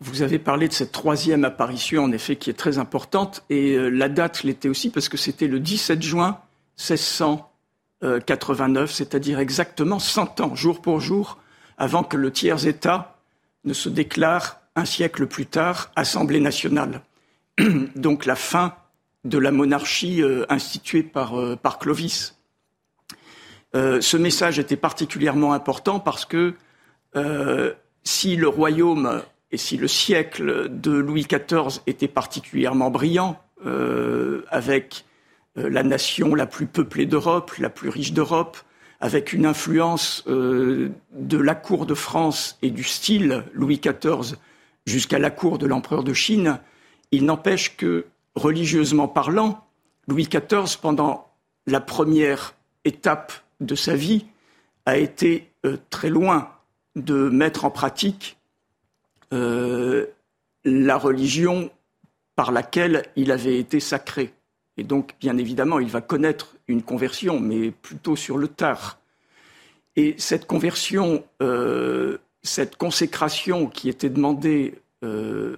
Vous 0.00 0.22
avez 0.22 0.38
parlé 0.38 0.68
de 0.68 0.72
cette 0.72 0.92
troisième 0.92 1.44
apparition, 1.44 2.04
en 2.04 2.12
effet, 2.12 2.36
qui 2.36 2.50
est 2.50 2.54
très 2.54 2.78
importante, 2.78 3.44
et 3.48 3.74
euh, 3.74 3.88
la 3.88 4.08
date 4.08 4.42
l'était 4.42 4.68
aussi 4.68 4.90
parce 4.90 5.08
que 5.08 5.16
c'était 5.16 5.46
le 5.46 5.60
17 5.60 6.02
juin 6.02 6.40
1600. 6.78 7.50
89, 8.26 8.82
euh, 8.82 8.92
c'est-à-dire 8.92 9.38
exactement 9.38 9.98
100 9.98 10.40
ans, 10.40 10.54
jour 10.54 10.82
pour 10.82 11.00
jour, 11.00 11.38
avant 11.78 12.02
que 12.02 12.16
le 12.16 12.30
tiers-État 12.30 13.16
ne 13.64 13.72
se 13.72 13.88
déclare 13.88 14.60
un 14.76 14.84
siècle 14.84 15.26
plus 15.26 15.46
tard 15.46 15.90
Assemblée 15.96 16.40
nationale. 16.40 17.00
Donc 17.96 18.26
la 18.26 18.36
fin 18.36 18.74
de 19.24 19.38
la 19.38 19.50
monarchie 19.52 20.22
euh, 20.22 20.44
instituée 20.50 21.02
par, 21.02 21.38
euh, 21.38 21.56
par 21.56 21.78
Clovis. 21.78 22.36
ce 23.74 24.16
message 24.16 24.58
était 24.58 24.76
particulièrement 24.76 25.52
important 25.52 25.98
parce 25.98 26.24
que 26.24 26.54
si 28.04 28.36
le 28.36 28.48
royaume 28.48 29.22
et 29.54 29.56
si 29.56 29.76
le 29.76 29.86
siècle 29.86 30.68
de 30.68 30.90
Louis 30.90 31.26
XIV 31.30 31.80
était 31.86 32.08
particulièrement 32.08 32.90
brillant, 32.90 33.40
avec 34.50 35.04
euh, 35.56 35.68
la 35.68 35.82
nation 35.82 36.34
la 36.34 36.46
plus 36.46 36.66
peuplée 36.66 37.06
d'Europe, 37.06 37.52
la 37.58 37.70
plus 37.70 37.88
riche 37.88 38.12
d'Europe, 38.12 38.58
avec 39.00 39.32
une 39.32 39.46
influence 39.46 40.24
euh, 40.26 40.90
de 41.12 41.38
la 41.38 41.54
cour 41.54 41.86
de 41.86 41.94
France 41.94 42.58
et 42.62 42.70
du 42.70 42.84
style 42.84 43.44
Louis 43.52 43.80
XIV 43.80 44.36
jusqu'à 44.86 45.18
la 45.18 45.30
cour 45.30 45.58
de 45.58 45.66
l'empereur 45.66 46.04
de 46.04 46.12
Chine, 46.12 46.58
il 47.10 47.24
n'empêche 47.24 47.76
que, 47.76 48.06
religieusement 48.34 49.08
parlant, 49.08 49.64
Louis 50.08 50.28
XIV, 50.28 50.78
pendant 50.80 51.30
la 51.66 51.80
première 51.80 52.54
étape 52.84 53.32
de 53.60 53.74
sa 53.74 53.94
vie, 53.94 54.26
a 54.86 54.96
été 54.96 55.50
euh, 55.64 55.76
très 55.90 56.10
loin 56.10 56.50
de 56.96 57.28
mettre 57.28 57.64
en 57.64 57.70
pratique 57.70 58.36
la 59.32 60.96
religion 60.96 61.70
par 62.36 62.52
laquelle 62.52 63.04
il 63.16 63.30
avait 63.30 63.58
été 63.58 63.80
sacré. 63.80 64.32
Et 64.76 64.82
donc, 64.82 65.14
bien 65.20 65.38
évidemment, 65.38 65.78
il 65.78 65.88
va 65.88 66.00
connaître 66.00 66.56
une 66.66 66.82
conversion, 66.82 67.38
mais 67.38 67.70
plutôt 67.70 68.16
sur 68.16 68.38
le 68.38 68.48
tard. 68.48 68.98
Et 69.96 70.16
cette 70.18 70.46
conversion, 70.46 71.24
euh, 71.42 72.18
cette 72.42 72.76
consécration 72.76 73.66
qui 73.66 73.88
était 73.88 74.10
demandée 74.10 74.74
euh, 75.04 75.56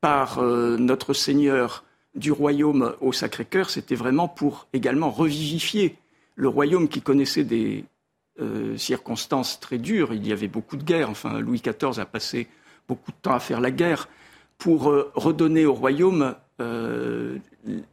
par 0.00 0.38
euh, 0.38 0.78
notre 0.78 1.12
Seigneur 1.12 1.84
du 2.14 2.32
royaume 2.32 2.94
au 3.00 3.12
Sacré-Cœur, 3.12 3.68
c'était 3.68 3.94
vraiment 3.94 4.28
pour 4.28 4.66
également 4.72 5.10
revivifier 5.10 5.96
le 6.34 6.48
royaume 6.48 6.88
qui 6.88 7.02
connaissait 7.02 7.44
des 7.44 7.84
euh, 8.40 8.78
circonstances 8.78 9.60
très 9.60 9.76
dures. 9.76 10.14
Il 10.14 10.26
y 10.26 10.32
avait 10.32 10.48
beaucoup 10.48 10.76
de 10.76 10.82
guerres. 10.82 11.10
Enfin, 11.10 11.38
Louis 11.40 11.60
XIV 11.60 12.00
a 12.00 12.06
passé 12.06 12.48
beaucoup 12.90 13.12
de 13.12 13.16
temps 13.22 13.32
à 13.32 13.40
faire 13.40 13.60
la 13.60 13.70
guerre 13.70 14.08
pour 14.58 14.90
euh, 14.90 15.10
redonner 15.14 15.64
au 15.64 15.74
royaume 15.74 16.34
euh, 16.60 17.38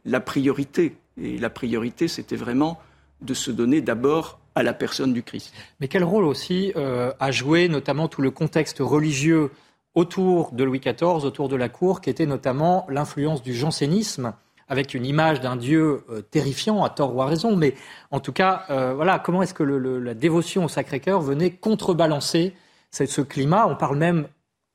la 0.04 0.20
priorité. 0.20 0.96
Et 1.20 1.38
la 1.38 1.50
priorité, 1.50 2.08
c'était 2.08 2.36
vraiment 2.36 2.78
de 3.20 3.34
se 3.34 3.50
donner 3.50 3.80
d'abord 3.80 4.40
à 4.54 4.62
la 4.62 4.72
personne 4.72 5.12
du 5.12 5.22
Christ. 5.22 5.54
Mais 5.80 5.88
quel 5.88 6.04
rôle 6.04 6.24
aussi 6.24 6.72
a 6.74 7.30
joué 7.30 7.68
notamment 7.68 8.08
tout 8.08 8.22
le 8.22 8.30
contexte 8.30 8.78
religieux 8.80 9.50
autour 9.94 10.52
de 10.52 10.64
Louis 10.64 10.80
XIV, 10.80 11.24
autour 11.24 11.48
de 11.48 11.56
la 11.56 11.68
cour, 11.68 12.00
qui 12.00 12.10
était 12.10 12.26
notamment 12.26 12.86
l'influence 12.88 13.42
du 13.42 13.54
jansénisme 13.54 14.32
avec 14.68 14.94
une 14.94 15.06
image 15.06 15.40
d'un 15.40 15.56
Dieu 15.56 16.04
euh, 16.10 16.20
terrifiant, 16.20 16.84
à 16.84 16.90
tort 16.90 17.14
ou 17.14 17.22
à 17.22 17.26
raison, 17.26 17.56
mais 17.56 17.74
en 18.10 18.20
tout 18.20 18.32
cas, 18.32 18.64
euh, 18.70 18.92
voilà, 18.94 19.18
comment 19.18 19.42
est-ce 19.42 19.54
que 19.54 19.62
la 19.62 20.14
dévotion 20.14 20.64
au 20.64 20.68
Sacré-Cœur 20.68 21.20
venait 21.20 21.50
contrebalancer 21.50 22.54
ce 22.90 23.20
climat? 23.22 23.66
On 23.66 23.76
parle 23.76 23.96
même 23.96 24.28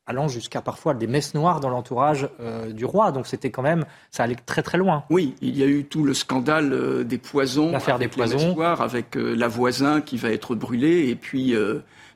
allant 0.05 0.27
jusqu'à 0.27 0.61
parfois 0.61 0.93
des 0.93 1.07
messes 1.07 1.33
noires 1.33 1.59
dans 1.59 1.69
l'entourage 1.69 2.29
euh, 2.39 2.71
du 2.71 2.85
roi. 2.85 3.11
Donc 3.11 3.27
c'était 3.27 3.51
quand 3.51 3.61
même, 3.61 3.85
ça 4.11 4.23
allait 4.23 4.35
très 4.35 4.63
très 4.63 4.77
loin. 4.77 5.03
Oui, 5.09 5.35
il 5.41 5.57
y 5.57 5.63
a 5.63 5.67
eu 5.67 5.85
tout 5.85 6.03
le 6.03 6.13
scandale 6.13 7.05
des 7.05 7.17
poisons, 7.17 7.71
l'affaire 7.71 7.99
des 7.99 8.07
poisons, 8.07 8.59
avec 8.59 9.15
la 9.15 9.47
voisin 9.47 10.01
qui 10.01 10.17
va 10.17 10.31
être 10.31 10.55
brûlée 10.55 11.09
et 11.09 11.15
puis 11.15 11.55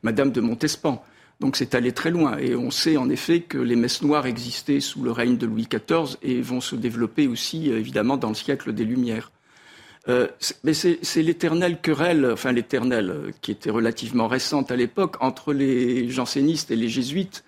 Madame 0.04 0.32
de 0.32 0.42
Montespan. 0.42 1.02
Donc 1.40 1.56
c'est 1.56 1.76
allé 1.76 1.92
très 1.92 2.12
loin. 2.12 2.38
Et 2.38 2.56
on 2.56 2.72
sait 2.72 2.98
en 2.98 3.10
effet 3.10 3.42
que 3.42 3.58
les 3.58 3.76
messes 3.76 4.02
noires 4.02 4.26
existaient 4.26 4.80
sous 4.80 5.04
le 5.04 5.12
règne 5.12 5.38
de 5.38 5.46
Louis 5.46 5.68
XIV 5.70 6.18
et 6.24 6.42
vont 6.42 6.62
se 6.62 6.76
développer 6.76 7.28
aussi, 7.28 7.72
euh, 7.72 7.80
évidemment, 7.80 8.18
dans 8.18 8.30
le 8.30 8.36
siècle 8.36 8.74
des 8.74 8.86
Lumières. 8.86 9.32
Euh, 10.10 10.28
mais 10.64 10.74
c'est 10.74 11.22
l'éternelle 11.22 11.82
querelle, 11.82 12.30
enfin 12.32 12.54
l'éternelle, 12.54 13.10
euh, 13.10 13.32
qui 13.42 13.52
était 13.52 13.70
relativement 13.70 14.28
récente 14.28 14.72
à 14.72 14.76
l'époque, 14.76 15.18
entre 15.20 15.54
les 15.54 16.10
jansénistes 16.10 16.72
et 16.72 16.76
les 16.76 16.88
jésuites. 16.88 17.44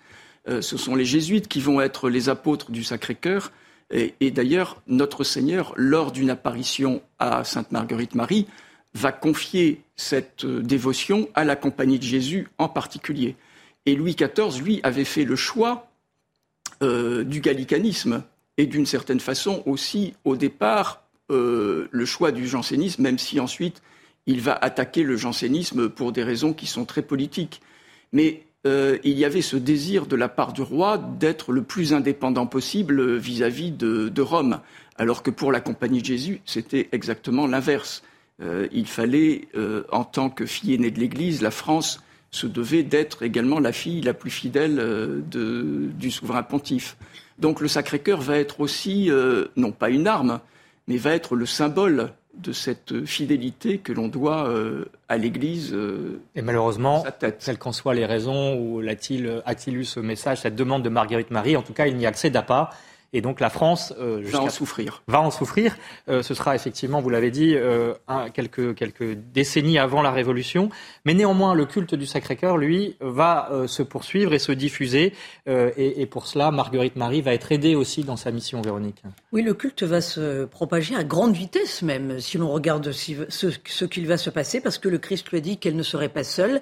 Ce 0.62 0.78
sont 0.78 0.96
les 0.96 1.06
jésuites 1.06 1.48
qui 1.48 1.60
vont 1.60 1.82
être 1.82 2.10
les 2.10 2.30
apôtres 2.30 2.72
du 2.72 2.84
Sacré-Cœur. 2.84 3.52
Et, 3.92 4.32
d'ailleurs, 4.32 4.82
notre 4.88 5.24
Seigneur, 5.24 5.74
lors 5.76 6.12
d'une 6.12 6.30
apparition 6.30 7.02
à 7.18 7.44
Sainte 7.44 7.72
Marguerite 7.72 8.16
Marie, 8.16 8.48
va 8.94 9.12
confier 9.12 9.82
cette 9.96 10.46
dévotion 10.46 11.28
à 11.34 11.44
la 11.44 11.56
Compagnie 11.56 11.98
de 11.98 12.04
Jésus 12.04 12.48
en 12.58 12.70
particulier. 12.70 13.36
Et 13.86 13.96
Louis 13.96 14.16
XIV, 14.16 14.62
lui, 14.64 14.80
avait 14.84 15.06
fait 15.06 15.26
le 15.26 15.36
choix 15.36 15.90
euh, 16.82 17.24
du 17.24 17.42
gallicanisme 17.42 18.24
et 18.58 18.66
d'une 18.66 18.86
certaine 18.86 19.20
façon 19.20 19.64
aussi, 19.66 20.14
au 20.24 20.36
départ, 20.36 21.04
euh, 21.32 21.88
le 21.92 22.06
choix 22.06 22.32
du 22.32 22.48
jansénisme, 22.48 23.02
même 23.02 23.18
si 23.18 23.40
ensuite 23.40 23.82
il 24.26 24.42
va 24.42 24.54
attaquer 24.54 25.04
le 25.04 25.18
jansénisme 25.18 25.90
pour 25.90 26.12
des 26.12 26.24
raisons 26.24 26.54
qui 26.54 26.68
sont 26.68 26.86
très 26.86 27.02
politiques. 27.02 27.62
Mais 28.12 28.44
euh, 28.66 28.98
il 29.04 29.18
y 29.18 29.26
avait 29.26 29.42
ce 29.42 29.56
désir 29.56 30.06
de 30.06 30.16
la 30.16 30.30
part 30.30 30.54
du 30.54 30.62
roi 30.62 30.98
d'être 30.98 31.52
le 31.52 31.64
plus 31.64 31.94
indépendant 31.94 32.46
possible 32.46 33.16
vis-à-vis 33.18 33.72
de, 33.72 34.22
Rome, 34.22 34.60
alors 34.98 35.24
que 35.24 35.32
pour 35.32 35.52
la 35.52 35.62
Compagnie 35.62 36.02
de 36.02 36.06
Jésus, 36.06 36.42
c'était 36.46 36.90
exactement 36.92 37.48
l'inverse. 37.48 38.04
il 38.72 38.86
fallait, 38.86 39.48
en 39.92 40.04
tant 40.04 40.30
que 40.30 40.46
fille 40.46 40.74
aînée 40.74 40.92
de 40.92 41.00
l'Église, 41.00 41.42
la 41.42 41.52
France 41.52 42.02
se 42.32 42.48
devait 42.48 42.84
d'être 42.84 43.24
également 43.24 43.60
la 43.60 43.72
fille 43.72 44.02
la 44.02 44.14
plus 44.14 44.30
fidèle 44.30 44.80
euh, 44.80 45.22
du 45.32 46.12
souverain 46.12 46.44
pontife. 46.44 46.98
Donc 47.40 47.62
le 47.62 47.68
Sacré-Cœur 47.68 48.22
va 48.22 48.38
être 48.38 48.60
aussi, 48.60 49.10
euh, 49.10 49.46
non 49.56 49.72
pas 49.72 49.90
une 49.90 50.08
arme, 50.08 50.40
mais 50.88 50.98
va 50.98 51.14
être 51.14 51.36
le 51.36 51.46
symbole 51.46 52.12
de 52.42 52.52
cette 52.52 53.06
fidélité 53.06 53.78
que 53.78 53.94
l'on 53.94 54.08
doit 54.08 54.48
euh, 54.48 54.86
à 55.08 55.18
l'Église. 55.18 55.76
Et 56.36 56.42
malheureusement, 56.42 57.06
quelles 57.20 57.58
qu'en 57.58 57.72
soient 57.72 57.94
les 57.94 58.06
raisons, 58.06 58.56
ou 58.56 58.82
a-t-il 58.88 59.78
eu 59.78 59.86
ce 59.86 60.00
message, 60.00 60.42
cette 60.42 60.56
demande 60.56 60.84
de 60.84 60.90
Marguerite 60.90 61.32
Marie, 61.32 61.58
en 61.58 61.62
tout 61.62 61.74
cas, 61.74 61.88
il 61.88 61.96
n'y 61.96 62.06
accéda 62.06 62.42
pas. 62.42 62.72
Et 63.14 63.22
donc 63.22 63.40
la 63.40 63.50
France 63.50 63.94
euh, 64.00 64.22
va 64.26 64.42
en 64.42 64.50
souffrir. 64.50 65.04
Va 65.08 65.22
en 65.22 65.32
souffrir. 65.32 65.76
Euh, 66.10 66.22
ce 66.22 66.34
sera 66.34 66.56
effectivement, 66.56 67.02
vous 67.02 67.10
l'avez 67.10 67.32
dit, 67.32 67.56
euh, 67.56 67.94
quelques, 68.34 68.76
quelques 68.76 69.14
décennies 69.34 69.80
avant 69.80 70.02
la 70.02 70.12
Révolution. 70.12 70.70
Mais 71.06 71.14
néanmoins, 71.14 71.54
le 71.54 71.66
culte 71.66 71.96
du 71.96 72.06
Sacré-Cœur, 72.06 72.58
lui, 72.58 72.96
va 73.00 73.50
se 73.68 73.84
poursuivre 73.84 74.34
et 74.34 74.40
se 74.40 74.52
diffuser. 74.52 75.14
Et, 75.48 76.02
et, 76.02 76.06
pour 76.06 76.28
cela, 76.28 76.52
Marguerite 76.52 76.96
Marie 76.96 77.22
va 77.22 77.34
être 77.34 77.52
aidée 77.52 77.76
aussi 77.76 78.04
dans 78.04 78.18
sa 78.18 78.32
mission, 78.32 78.62
Véronique. 78.62 79.02
Oui, 79.32 79.42
le 79.42 79.54
culte 79.54 79.84
va 79.84 80.02
se 80.02 80.46
propager 80.46 80.96
à 80.96 81.04
grande 81.04 81.34
vitesse 81.34 81.82
même, 81.82 82.20
si 82.20 82.38
l'on 82.38 82.52
regarde 82.52 82.92
ce, 82.92 83.50
ce 83.66 83.86
qu'il 83.86 84.08
va 84.08 84.18
se 84.18 84.30
passer, 84.30 84.62
parce 84.62 84.78
que 84.78 84.90
le 84.90 84.98
Christ 84.98 85.30
lui 85.30 85.38
a 85.38 85.42
dit 85.42 85.58
qu'elle 85.58 85.76
ne 85.76 85.84
serait 85.84 86.10
pas 86.10 86.24
seule, 86.24 86.62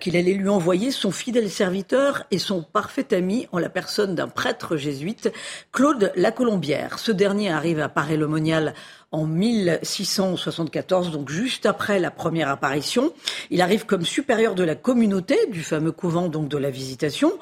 qu'il 0.00 0.16
allait 0.16 0.34
lui 0.34 0.48
envoyer 0.48 0.90
son 0.90 1.10
fidèle 1.10 1.50
serviteur 1.50 2.24
et 2.30 2.38
son 2.38 2.62
parfait 2.62 3.14
ami 3.14 3.46
en 3.52 3.58
la 3.58 3.68
personne 3.68 4.14
d'un 4.14 4.28
prêtre 4.28 4.76
jésuite 4.76 5.30
Claude 5.72 6.12
Lacolombière. 6.16 6.98
Ce 6.98 7.12
dernier 7.12 7.50
arrive 7.50 7.80
à 7.80 7.88
Paris-le-Monial 7.88 8.74
en 9.10 9.24
1674, 9.24 11.10
donc 11.12 11.30
juste 11.30 11.64
après 11.64 11.98
la 11.98 12.10
première 12.10 12.50
apparition. 12.50 13.14
Il 13.50 13.62
arrive 13.62 13.86
comme 13.86 14.04
supérieur 14.04 14.54
de 14.54 14.62
la 14.62 14.74
communauté 14.74 15.38
du 15.50 15.62
fameux 15.62 15.92
couvent 15.92 16.28
donc 16.28 16.48
de 16.48 16.58
la 16.58 16.68
Visitation. 16.68 17.32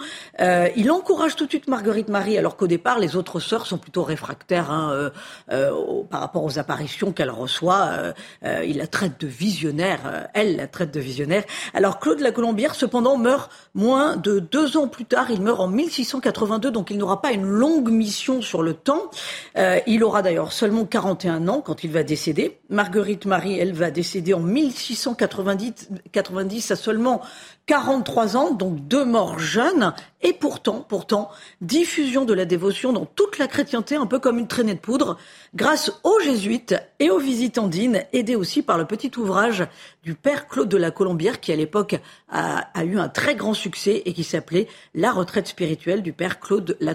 Euh, 0.40 0.68
il 0.76 0.92
encourage 0.92 1.34
tout 1.34 1.46
de 1.46 1.50
suite 1.50 1.66
Marguerite 1.66 2.08
Marie, 2.08 2.38
alors 2.38 2.56
qu'au 2.56 2.68
départ 2.68 3.00
les 3.00 3.16
autres 3.16 3.40
sœurs 3.40 3.66
sont 3.66 3.78
plutôt 3.78 4.04
réfractaires 4.04 4.70
hein, 4.70 4.92
euh, 4.92 5.10
euh, 5.50 6.04
par 6.08 6.20
rapport 6.20 6.44
aux 6.44 6.60
apparitions 6.60 7.10
qu'elle 7.10 7.30
reçoit. 7.30 8.14
il 8.44 8.76
la 8.76 8.86
traite 8.86 9.20
de 9.20 9.26
visionnaire, 9.26 10.28
elle 10.34 10.56
la 10.56 10.68
traite 10.68 10.94
de 10.94 11.00
visionnaire. 11.00 11.42
Alors 11.74 11.98
Claude 11.98 12.20
la 12.20 12.30
Colombière 12.30 12.76
cependant 12.76 13.16
meurt 13.16 13.50
moins 13.74 14.16
de 14.16 14.38
deux 14.38 14.76
ans 14.76 14.86
plus 14.86 15.04
tard. 15.04 15.32
Il 15.32 15.42
meurt 15.42 15.58
en 15.58 15.66
1682, 15.66 16.70
donc 16.70 16.90
il 16.90 16.98
n'aura 16.98 17.20
pas 17.20 17.32
une 17.32 17.44
longue 17.44 17.90
mission 17.90 18.40
sur 18.40 18.62
le 18.62 18.74
temps. 18.74 19.10
il 19.56 20.04
aura 20.04 20.22
d'ailleurs 20.22 20.52
seulement 20.52 20.84
41 20.84 21.48
ans 21.48 21.55
quand 21.60 21.84
il 21.84 21.90
va 21.90 22.02
décéder. 22.02 22.58
Marguerite 22.68 23.26
Marie, 23.26 23.58
elle 23.58 23.72
va 23.72 23.90
décéder 23.90 24.34
en 24.34 24.40
1690 24.40 25.88
90 26.12 26.70
à 26.70 26.76
seulement 26.76 27.22
43 27.66 28.36
ans, 28.36 28.52
donc 28.52 28.86
deux 28.86 29.04
morts 29.04 29.40
jeunes, 29.40 29.92
et 30.22 30.32
pourtant, 30.32 30.86
pourtant, 30.88 31.30
diffusion 31.60 32.24
de 32.24 32.32
la 32.32 32.44
dévotion 32.44 32.92
dans 32.92 33.06
toute 33.06 33.38
la 33.38 33.48
chrétienté, 33.48 33.96
un 33.96 34.06
peu 34.06 34.20
comme 34.20 34.38
une 34.38 34.46
traînée 34.46 34.74
de 34.74 34.80
poudre, 34.80 35.18
grâce 35.56 35.92
aux 36.04 36.20
jésuites 36.20 36.76
et 37.00 37.10
aux 37.10 37.18
visitandines, 37.18 38.04
aidés 38.12 38.36
aussi 38.36 38.62
par 38.62 38.78
le 38.78 38.84
petit 38.84 39.10
ouvrage 39.16 39.66
du 40.04 40.14
père 40.14 40.46
Claude 40.46 40.68
de 40.68 40.76
la 40.76 40.92
Colombière, 40.92 41.40
qui 41.40 41.52
à 41.52 41.56
l'époque 41.56 41.96
a, 42.28 42.84
eu 42.84 42.98
un 42.98 43.08
très 43.08 43.34
grand 43.34 43.54
succès 43.54 44.02
et 44.04 44.12
qui 44.12 44.22
s'appelait 44.22 44.68
La 44.94 45.10
retraite 45.10 45.48
spirituelle 45.48 46.02
du 46.02 46.12
père 46.12 46.38
Claude 46.38 46.64
de 46.64 46.76
la, 46.80 46.94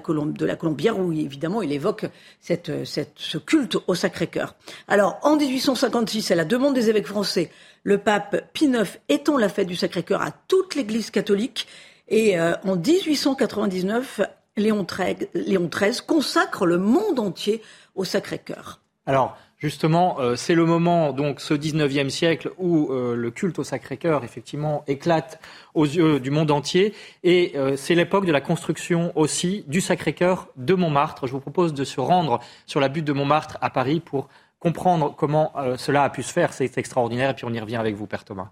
Colombière, 0.55 0.97
où 0.97 1.11
évidemment 1.11 1.61
il 1.61 1.73
évoque 1.73 2.05
cette, 2.39 2.71
ce 2.85 3.37
culte 3.37 3.77
au 3.87 3.95
Sacré-Cœur. 3.95 4.55
Alors, 4.87 5.19
en 5.23 5.35
1856, 5.35 6.31
à 6.31 6.35
la 6.35 6.45
demande 6.45 6.75
des 6.75 6.89
évêques 6.89 7.07
français, 7.07 7.51
le 7.83 7.97
pape 7.97 8.51
Pie 8.53 8.65
IX 8.65 8.99
étend 9.09 9.37
la 9.37 9.49
fête 9.49 9.67
du 9.67 9.75
Sacré-Cœur 9.75 10.21
à 10.21 10.31
toute 10.31 10.75
l'Église 10.75 11.09
catholique. 11.09 11.67
Et 12.07 12.39
euh, 12.39 12.53
en 12.65 12.75
1899, 12.75 14.21
Léon 14.57 14.85
XIII, 14.85 16.01
consacre 16.05 16.65
le 16.65 16.77
monde 16.77 17.19
entier 17.19 17.61
au 17.95 18.03
Sacré-Cœur. 18.03 18.81
Alors, 19.07 19.35
justement, 19.57 20.19
euh, 20.19 20.35
c'est 20.35 20.53
le 20.53 20.65
moment, 20.65 21.13
donc, 21.13 21.39
ce 21.39 21.53
19e 21.53 22.09
siècle 22.09 22.51
où 22.59 22.91
euh, 22.91 23.15
le 23.15 23.31
culte 23.31 23.57
au 23.57 23.63
Sacré-Cœur, 23.63 24.23
effectivement, 24.23 24.83
éclate 24.87 25.39
aux 25.73 25.85
yeux 25.85 26.19
du 26.19 26.29
monde 26.29 26.51
entier. 26.51 26.93
Et 27.23 27.53
c'est 27.77 27.95
l'époque 27.95 28.25
de 28.25 28.31
la 28.31 28.41
construction 28.41 29.11
aussi 29.15 29.63
du 29.67 29.81
Sacré-Cœur 29.81 30.49
de 30.57 30.73
Montmartre. 30.75 31.25
Je 31.25 31.31
vous 31.31 31.39
propose 31.39 31.73
de 31.73 31.83
se 31.83 31.99
rendre 31.99 32.41
sur 32.67 32.79
la 32.79 32.89
butte 32.89 33.05
de 33.05 33.13
Montmartre 33.13 33.57
à 33.61 33.69
Paris 33.69 34.01
pour 34.01 34.27
comprendre 34.61 35.13
comment 35.17 35.51
euh, 35.57 35.75
cela 35.75 36.03
a 36.03 36.09
pu 36.09 36.23
se 36.23 36.31
faire, 36.31 36.53
c'est 36.53 36.77
extraordinaire. 36.77 37.31
Et 37.31 37.33
puis 37.33 37.43
on 37.45 37.51
y 37.51 37.59
revient 37.59 37.75
avec 37.75 37.95
vous, 37.95 38.07
Père 38.07 38.23
Thomas. 38.23 38.51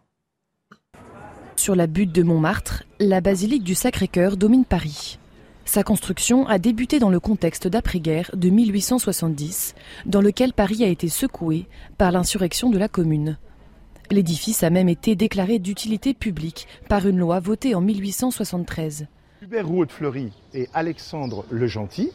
Sur 1.55 1.75
la 1.75 1.87
butte 1.87 2.11
de 2.11 2.23
Montmartre, 2.23 2.83
la 2.99 3.21
basilique 3.21 3.63
du 3.63 3.75
Sacré-Cœur 3.75 4.35
domine 4.35 4.65
Paris. 4.65 5.19
Sa 5.65 5.83
construction 5.83 6.47
a 6.47 6.57
débuté 6.57 6.97
dans 6.97 7.11
le 7.11 7.19
contexte 7.19 7.67
d'après-guerre 7.67 8.31
de 8.33 8.49
1870, 8.49 9.75
dans 10.07 10.21
lequel 10.21 10.51
Paris 10.53 10.83
a 10.83 10.87
été 10.87 11.09
secoué 11.09 11.67
par 11.97 12.11
l'insurrection 12.11 12.71
de 12.71 12.79
la 12.79 12.87
Commune. 12.87 13.37
L'édifice 14.09 14.63
a 14.63 14.71
même 14.71 14.89
été 14.89 15.15
déclaré 15.15 15.59
d'utilité 15.59 16.15
publique 16.15 16.67
par 16.87 17.07
une 17.07 17.19
loi 17.19 17.39
votée 17.39 17.75
en 17.75 17.81
1873. 17.81 19.05
Hubert 19.43 19.67
Rouault 19.67 19.85
de 19.85 19.91
Fleury 19.91 20.31
et 20.55 20.67
Alexandre 20.73 21.45
le 21.51 21.67
Gentil 21.67 22.11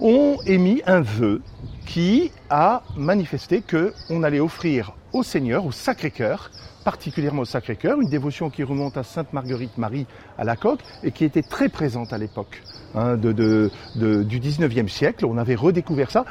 ont 0.00 0.38
émis 0.46 0.82
un 0.86 1.00
vœu 1.00 1.42
qui 1.86 2.30
a 2.50 2.82
manifesté 2.96 3.62
qu'on 3.62 4.22
allait 4.22 4.40
offrir 4.40 4.92
au 5.12 5.22
Seigneur, 5.22 5.64
au 5.64 5.72
Sacré-Cœur, 5.72 6.50
particulièrement 6.84 7.42
au 7.42 7.46
Sacré-Cœur, 7.46 8.00
une 8.00 8.08
dévotion 8.08 8.50
qui 8.50 8.62
remonte 8.62 8.96
à 8.96 9.02
Sainte 9.02 9.32
Marguerite 9.32 9.76
Marie 9.78 10.06
à 10.36 10.44
la 10.44 10.56
coque 10.56 10.80
et 11.02 11.10
qui 11.10 11.24
était 11.24 11.42
très 11.42 11.68
présente 11.68 12.12
à 12.12 12.18
l'époque 12.18 12.62
hein, 12.94 13.16
du 13.16 13.70
19e 13.96 14.88
siècle. 14.88 15.24
On 15.26 15.38
avait 15.38 15.54
redécouvert 15.54 16.10
ça. 16.10 16.24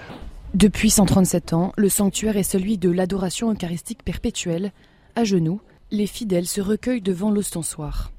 Depuis 0.54 0.90
137 0.90 1.54
ans, 1.54 1.74
le 1.76 1.90
sanctuaire 1.90 2.38
est 2.38 2.44
celui 2.44 2.78
de 2.78 2.90
l'adoration 2.90 3.52
eucharistique 3.52 4.04
perpétuelle. 4.04 4.72
À 5.16 5.24
genoux, 5.24 5.60
les 5.92 6.08
fidèles 6.08 6.48
se 6.48 6.62
recueillent 6.62 7.02
devant 7.02 7.32
l'ostensoir. 7.32 8.12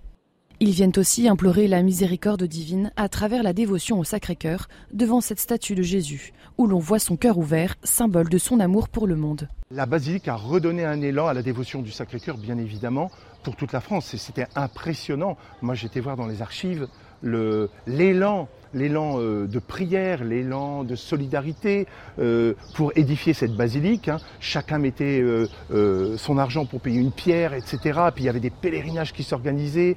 Ils 0.61 0.73
viennent 0.73 0.93
aussi 0.97 1.29
implorer 1.29 1.69
la 1.69 1.83
miséricorde 1.83 2.43
divine 2.43 2.91
à 2.97 3.09
travers 3.09 3.45
la 3.45 3.53
dévotion 3.53 4.01
au 4.01 4.05
Sacré-Cœur 4.05 4.67
devant 4.93 5.21
cette 5.21 5.39
statue 5.39 5.77
de 5.77 5.85
Jésus, 5.85 6.33
où 6.59 6.67
l'on 6.67 6.81
voit 6.81 6.99
son 6.99 7.17
cœur 7.17 7.39
ouvert, 7.39 7.77
symbole 7.85 8.29
de 8.29 8.39
son 8.39 8.59
amour 8.59 8.89
pour 8.89 9.07
le 9.07 9.15
monde. 9.15 9.49
La 9.71 9.87
basilique 9.87 10.27
a 10.27 10.35
redonné 10.35 10.85
un 10.85 11.01
élan 11.01 11.29
à 11.29 11.35
la 11.35 11.43
dévotion 11.43 11.81
du 11.81 11.93
Sacré-Cœur, 11.93 12.39
bien 12.39 12.59
évidemment, 12.59 13.13
pour 13.45 13.55
toute 13.55 13.73
la 13.73 13.81
France. 13.81 14.17
C'était 14.17 14.49
impressionnant. 14.57 15.37
Moi, 15.63 15.77
j'étais 15.77 16.01
voir 16.01 16.17
dans 16.17 16.27
les 16.27 16.43
archives 16.43 16.89
l'élan 17.23 18.49
l'élan 18.75 19.21
euh, 19.21 19.47
de 19.47 19.59
prière, 19.59 20.25
l'élan 20.25 20.85
de 20.85 20.95
solidarité 20.95 21.87
euh, 22.19 22.55
pour 22.75 22.93
édifier 22.97 23.35
cette 23.35 23.55
basilique. 23.55 24.09
Hein. 24.09 24.19
Chacun 24.41 24.79
mettait 24.79 25.21
euh, 25.21 26.17
son 26.17 26.39
argent 26.39 26.67
pour 26.67 26.81
payer 26.81 27.01
une 27.01 27.13
pierre, 27.13 27.55
etc. 27.55 27.79
Puis 28.15 28.25
il 28.25 28.27
y 28.27 28.29
avait 28.29 28.41
des 28.41 28.51
pèlerinages 28.51 29.13
qui 29.13 29.23
s'organisaient. 29.23 29.97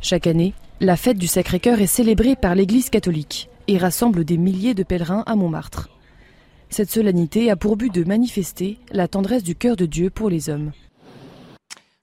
Chaque 0.00 0.26
année, 0.26 0.54
la 0.80 0.96
fête 0.96 1.18
du 1.18 1.26
Sacré-Cœur 1.26 1.80
est 1.80 1.86
célébrée 1.86 2.36
par 2.36 2.54
l'Église 2.54 2.90
catholique 2.90 3.48
et 3.66 3.78
rassemble 3.78 4.24
des 4.24 4.38
milliers 4.38 4.74
de 4.74 4.82
pèlerins 4.82 5.24
à 5.26 5.34
Montmartre. 5.34 5.88
Cette 6.70 6.90
solennité 6.90 7.50
a 7.50 7.56
pour 7.56 7.76
but 7.76 7.92
de 7.92 8.04
manifester 8.04 8.78
la 8.92 9.08
tendresse 9.08 9.42
du 9.42 9.54
cœur 9.54 9.76
de 9.76 9.86
Dieu 9.86 10.10
pour 10.10 10.28
les 10.28 10.50
hommes. 10.50 10.72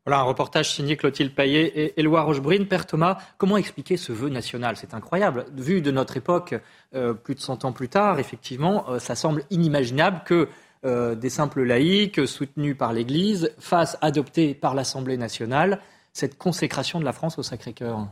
Voilà 0.06 0.20
un 0.20 0.24
reportage 0.24 0.72
signé 0.72 0.98
Clotilde 0.98 1.34
Paillet 1.34 1.66
et 1.66 2.00
Éloi 2.00 2.22
Rochebrune. 2.22 2.68
Père 2.68 2.86
Thomas, 2.86 3.18
comment 3.40 3.58
expliquer 3.58 3.98
ce 3.98 4.12
vœu 4.12 4.30
national? 4.30 4.78
C'est 4.78 4.94
incroyable. 4.94 5.46
Vu 5.56 5.82
de 5.82 5.90
notre 5.90 6.16
époque, 6.16 6.54
euh, 6.94 7.16
plus 7.16 7.34
de 7.34 7.40
100 7.40 7.66
ans 7.66 7.72
plus 7.72 7.90
tard, 7.90 8.20
effectivement, 8.20 8.88
euh, 8.88 9.00
ça 9.00 9.16
semble 9.16 9.44
inimaginable 9.50 10.22
que 10.24 10.48
euh, 10.86 11.16
des 11.16 11.32
simples 11.32 11.64
laïcs, 11.64 12.28
soutenus 12.28 12.78
par 12.78 12.94
l'Église, 12.94 13.52
fassent 13.58 13.98
adopter 14.02 14.54
par 14.54 14.76
l'Assemblée 14.76 15.18
nationale 15.18 15.80
cette 16.14 16.38
consécration 16.38 17.00
de 17.00 17.06
la 17.06 17.12
France 17.12 17.40
au 17.40 17.44
Sacré-Cœur. 17.44 18.08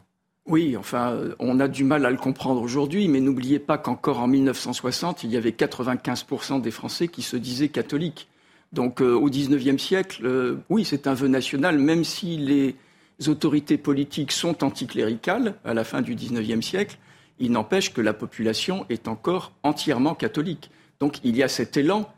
Oui, 0.48 0.76
enfin, 0.76 1.16
on 1.38 1.60
a 1.60 1.68
du 1.68 1.84
mal 1.84 2.08
à 2.08 2.10
le 2.10 2.18
comprendre 2.18 2.62
aujourd'hui, 2.62 3.08
mais 3.08 3.20
n'oubliez 3.20 3.60
pas 3.60 3.78
qu'encore 3.78 4.20
en 4.20 4.28
1960, 4.28 5.24
il 5.24 5.30
y 5.30 5.38
avait 5.38 5.52
95% 5.52 6.60
des 6.60 6.72
Français 6.72 7.08
qui 7.08 7.22
se 7.22 7.38
disaient 7.38 7.70
catholiques. 7.70 8.28
Donc 8.74 9.02
euh, 9.02 9.14
au 9.14 9.30
XIXe 9.30 9.82
siècle, 9.82 10.26
euh, 10.26 10.58
oui, 10.70 10.84
c'est 10.84 11.06
un 11.08 11.14
vœu 11.14 11.28
national, 11.28 11.78
même 11.78 12.04
si 12.04 12.38
les 12.38 12.76
autorités 13.28 13.78
politiques 13.78 14.32
sont 14.32 14.64
anticléricales 14.64 15.56
à 15.64 15.74
la 15.76 15.84
fin 15.84 16.02
du 16.02 16.16
XIXe 16.16 16.66
siècle, 16.66 16.98
il 17.40 17.52
n'empêche 17.52 17.94
que 17.94 18.02
la 18.02 18.14
population 18.14 18.86
est 18.90 19.08
encore 19.08 19.54
entièrement 19.62 20.16
catholique. 20.16 20.72
Donc 21.00 21.20
il 21.24 21.38
y 21.38 21.44
a 21.44 21.48
cet 21.48 21.78
élan 21.78 22.12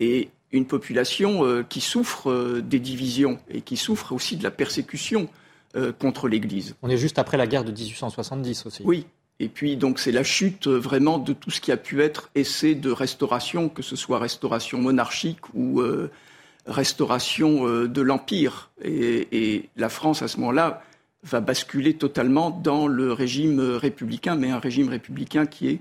et 0.00 0.30
une 0.52 0.66
population 0.66 1.44
euh, 1.44 1.62
qui 1.62 1.80
souffre 1.80 2.60
des 2.60 2.80
divisions 2.80 3.38
et 3.48 3.60
qui 3.60 3.76
souffre 3.76 4.12
aussi 4.12 4.36
de 4.36 4.42
la 4.42 4.50
persécution 4.50 5.28
contre 6.00 6.26
l'Église. 6.26 6.74
On 6.82 6.90
est 6.90 6.96
juste 6.96 7.20
après 7.20 7.36
la 7.36 7.46
guerre 7.46 7.62
de 7.62 7.70
1870 7.70 8.66
aussi. 8.66 8.82
Oui, 8.84 9.06
et 9.42 9.48
puis, 9.48 9.78
donc, 9.78 9.98
c'est 9.98 10.12
la 10.12 10.22
chute 10.22 10.66
euh, 10.66 10.76
vraiment 10.76 11.16
de 11.16 11.32
tout 11.32 11.50
ce 11.50 11.62
qui 11.62 11.72
a 11.72 11.78
pu 11.78 12.02
être 12.02 12.30
essai 12.34 12.74
de 12.74 12.90
restauration, 12.90 13.70
que 13.70 13.80
ce 13.80 13.96
soit 13.96 14.18
restauration 14.18 14.78
monarchique 14.78 15.40
ou 15.54 15.80
euh, 15.80 16.10
restauration 16.66 17.66
euh, 17.66 17.88
de 17.88 18.02
l'Empire. 18.02 18.70
Et, 18.84 19.70
la 19.76 19.88
France, 19.88 20.20
à 20.20 20.28
ce 20.28 20.36
moment-là, 20.40 20.82
va 21.24 21.40
basculer 21.40 21.94
totalement 21.94 22.50
dans 22.50 22.86
le 22.86 23.14
régime 23.14 23.60
républicain, 23.60 24.36
mais 24.36 24.50
un 24.50 24.58
régime 24.58 24.90
républicain 24.90 25.46
qui 25.46 25.68
est 25.68 25.80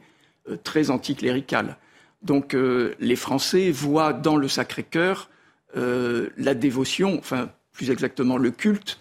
très 0.64 0.90
anticlérical. 0.90 1.78
Donc, 2.24 2.54
les 2.54 3.16
Français 3.16 3.72
voient 3.72 4.12
dans 4.12 4.36
le 4.36 4.50
Sacré-Cœur 4.50 5.30
la 5.76 6.54
dévotion, 6.56 7.18
enfin, 7.20 7.50
plus 7.72 7.90
exactement 7.90 8.36
le 8.36 8.52
culte, 8.52 9.00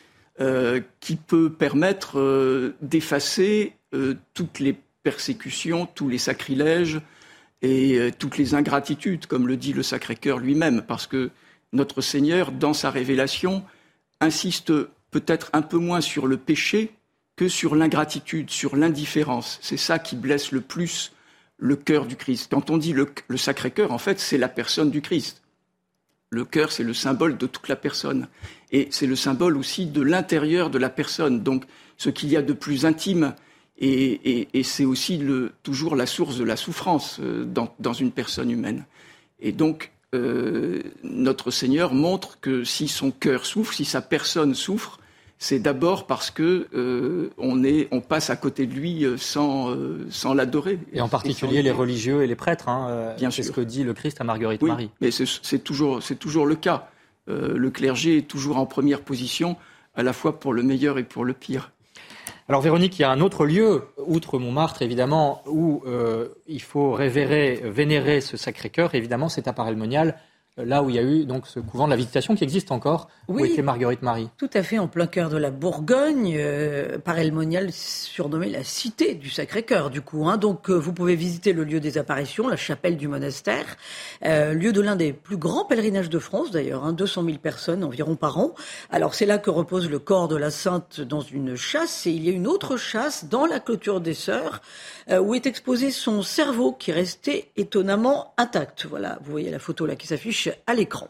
qui 1.01 1.17
peut 1.17 1.51
permettre 1.51 2.73
d'effacer 2.83 3.73
euh, 3.95 4.15
toutes 4.35 4.59
les 4.59 4.77
persécutions, 5.03 5.87
tous 5.87 6.09
les 6.09 6.19
sacrilèges 6.19 7.01
et 7.63 7.99
euh, 7.99 8.11
toutes 8.17 8.39
les 8.39 8.55
ingratitudes, 8.55 9.27
comme 9.27 9.49
le 9.49 9.57
dit 9.57 9.73
le 9.73 9.83
Sacré-Cœur 9.83 10.39
lui-même, 10.39 10.83
parce 10.83 11.07
que 11.07 11.31
notre 11.73 12.01
Seigneur, 12.01 12.53
dans 12.53 12.75
sa 12.75 12.91
révélation, 12.91 13.65
insiste 14.21 14.73
peut-être 15.11 15.51
un 15.53 15.63
peu 15.63 15.79
moins 15.79 16.01
sur 16.01 16.27
le 16.27 16.37
péché 16.37 16.93
que 17.37 17.49
sur 17.49 17.75
l'ingratitude, 17.75 18.51
sur 18.51 18.77
l'indifférence. 18.77 19.59
C'est 19.63 19.77
ça 19.77 19.99
qui 19.99 20.17
blesse 20.17 20.53
le 20.53 20.61
plus 20.61 21.13
le 21.57 21.77
cœur 21.77 22.07
du 22.07 22.17
Christ. 22.17 22.49
Quand 22.51 22.71
on 22.71 22.77
dit 22.79 22.93
le, 22.93 23.09
le 23.29 23.37
Sacré-Cœur, 23.37 23.93
en 23.93 23.99
fait, 23.99 24.21
c'est 24.21 24.39
la 24.39 24.49
personne 24.49 24.91
du 24.91 25.03
Christ. 25.03 25.43
Le 26.31 26.45
cœur, 26.45 26.73
c'est 26.73 26.85
le 26.85 26.95
symbole 26.95 27.39
de 27.39 27.47
toute 27.47 27.69
la 27.69 27.77
personne. 27.77 28.29
Et 28.71 28.89
c'est 28.91 29.07
le 29.07 29.17
symbole 29.17 29.57
aussi 29.57 29.87
de 29.87 30.03
l'intérieur 30.03 30.69
de 30.69 30.79
la 30.79 30.91
personne. 30.91 31.43
Donc, 31.43 31.65
ce 31.97 32.11
qu'il 32.11 32.29
y 32.29 32.37
a 32.37 32.43
de 32.43 32.53
plus 32.53 32.85
intime 32.85 33.35
et, 33.81 34.63
c'est 34.65 34.85
aussi 34.85 35.23
toujours 35.63 35.97
la 35.97 36.07
source 36.07 36.37
de 36.37 36.45
la 36.45 36.57
souffrance 36.57 37.19
euh, 37.21 37.45
dans, 37.45 37.93
une 37.93 38.11
personne 38.11 38.51
humaine. 38.51 38.85
Et 39.41 39.53
donc, 39.53 39.93
euh, 40.15 40.81
notre 41.05 41.51
Seigneur 41.51 41.95
montre 41.95 42.41
que 42.41 42.65
si 42.65 42.89
son 42.89 43.11
cœur 43.11 43.47
souffre, 43.47 43.73
si 43.73 43.85
sa 43.85 44.01
personne 44.01 44.55
souffre, 44.55 44.99
c'est 45.41 45.61
d'abord 45.61 46.09
parce 46.09 46.33
que 46.33 46.67
euh, 46.75 47.31
on, 47.39 48.01
passe 48.01 48.31
à 48.31 48.35
côté 48.35 48.67
de 48.67 48.75
lui 48.75 49.07
sans, 49.19 49.73
l'adorer. 50.35 50.81
Et 50.93 51.01
en 51.01 51.09
particulier 51.09 51.63
les 51.63 51.71
religieux 51.71 52.25
et 52.25 52.27
les 52.27 52.35
prêtres. 52.35 52.69
Hein, 52.69 53.15
Bien 53.17 53.31
c'est 53.31 53.45
ce 53.45 53.53
que 53.53 53.61
dit 53.61 53.85
le 53.85 53.95
Christ 53.95 54.21
à 54.21 54.25
Marguerite 54.25 54.63
Marie. 54.63 54.91
Mais 55.01 55.11
c'est 55.13 55.59
toujours, 55.61 56.01
toujours 56.19 56.47
le 56.47 56.57
cas. 56.57 56.91
le 57.29 57.71
clergé 57.71 58.19
est 58.19 58.23
toujours 58.23 58.57
en 58.57 58.67
première 58.67 59.03
position, 59.03 59.57
à 59.95 60.03
la 60.03 60.13
fois 60.13 60.41
pour 60.41 60.53
le 60.53 60.65
meilleur 60.65 60.99
et 60.99 61.05
pour 61.05 61.25
le 61.25 61.35
pire. 61.35 61.71
Alors 62.51 62.63
Véronique, 62.63 62.99
il 62.99 63.03
y 63.03 63.05
a 63.05 63.11
un 63.11 63.21
autre 63.21 63.45
lieu, 63.45 63.89
outre 63.99 64.39
Montmartre 64.39 64.81
évidemment, 64.81 65.43
où 65.47 65.83
euh, 65.87 66.29
il 66.47 66.63
faut 66.63 66.93
révérer, 66.93 67.61
vénérer 67.63 68.23
ce 68.23 68.39
Sacré-Cœur. 68.39 68.95
Évidemment, 68.95 69.29
c'est 69.29 69.49
à 69.49 69.53
Paray-le-Monial 69.53 70.19
là 70.65 70.83
où 70.83 70.91
il 70.91 70.97
y 70.97 70.99
a 70.99 71.03
eu 71.03 71.25
donc 71.25 71.47
ce 71.47 71.61
couvent 71.61 71.87
de 71.87 71.91
la 71.91 71.97
Visitation 71.97 72.35
qui 72.35 72.45
existe 72.45 72.73
encore, 72.73 73.09
oui, 73.29 73.43
où 73.43 73.45
était 73.45 73.63
Marguerite 73.63 74.03
Marie. 74.03 74.29
Tout 74.37 74.51
à 74.55 74.63
fait, 74.63 74.79
en 74.79 74.89
plein 74.89 75.07
cœur 75.07 75.31
de 75.31 75.37
la 75.37 75.51
Bourgogne, 75.51 76.35
euh, 76.39 76.99
par 76.99 77.19
Elmonial 77.19 77.73
surnommée 77.73 78.51
la 78.51 78.65
cité 78.65 79.15
du 79.15 79.31
Sacré-Cœur, 79.31 79.91
du 79.91 80.01
coup. 80.01 80.29
Hein. 80.29 80.37
Donc, 80.37 80.71
euh, 80.71 80.75
vous 80.75 80.93
pouvez 80.93 81.15
visiter 81.15 81.53
le 81.53 81.65
lieu 81.65 81.81
des 81.81 81.99
apparitions, 81.99 82.49
la 82.49 82.57
chapelle 82.57 82.97
du 82.97 83.09
monastère, 83.09 83.77
euh, 84.25 84.55
lieu 84.55 84.73
de 84.73 84.81
l'un 84.81 84.97
des 84.97 85.13
plus 85.13 85.37
grands 85.37 85.65
pèlerinages 85.65 86.11
de 86.11 86.19
France, 86.19 86.51
d'ailleurs, 86.51 86.85
hein, 86.85 86.93
200 86.93 87.25
000 87.25 87.39
personnes 87.39 87.85
environ 87.85 88.17
par 88.17 88.39
an. 88.39 88.55
Alors, 88.91 89.15
c'est 89.15 89.27
là 89.27 89.39
que 89.39 89.51
repose 89.51 89.89
le 89.89 89.99
corps 89.99 90.29
de 90.29 90.37
la 90.37 90.51
sainte 90.51 91.01
dans 91.01 91.21
une 91.21 91.57
chasse, 91.57 92.07
et 92.07 92.11
il 92.11 92.25
y 92.25 92.29
a 92.29 92.33
une 92.33 92.47
autre 92.47 92.77
chasse 92.77 93.27
dans 93.27 93.47
la 93.47 93.61
clôture 93.61 94.01
des 94.01 94.15
Sœurs, 94.15 94.61
euh, 95.11 95.19
où 95.19 95.35
est 95.35 95.47
exposé 95.47 95.91
son 95.91 96.23
cerveau 96.23 96.73
qui 96.73 96.93
restait 96.93 97.51
étonnamment 97.57 98.35
intact. 98.37 98.87
Voilà, 98.87 99.19
vous 99.23 99.31
voyez 99.31 99.51
la 99.51 99.59
photo 99.59 99.87
là 99.87 99.97
qui 99.97 100.07
s'affiche 100.07 100.48
à 100.67 100.75
l'écran. 100.75 101.09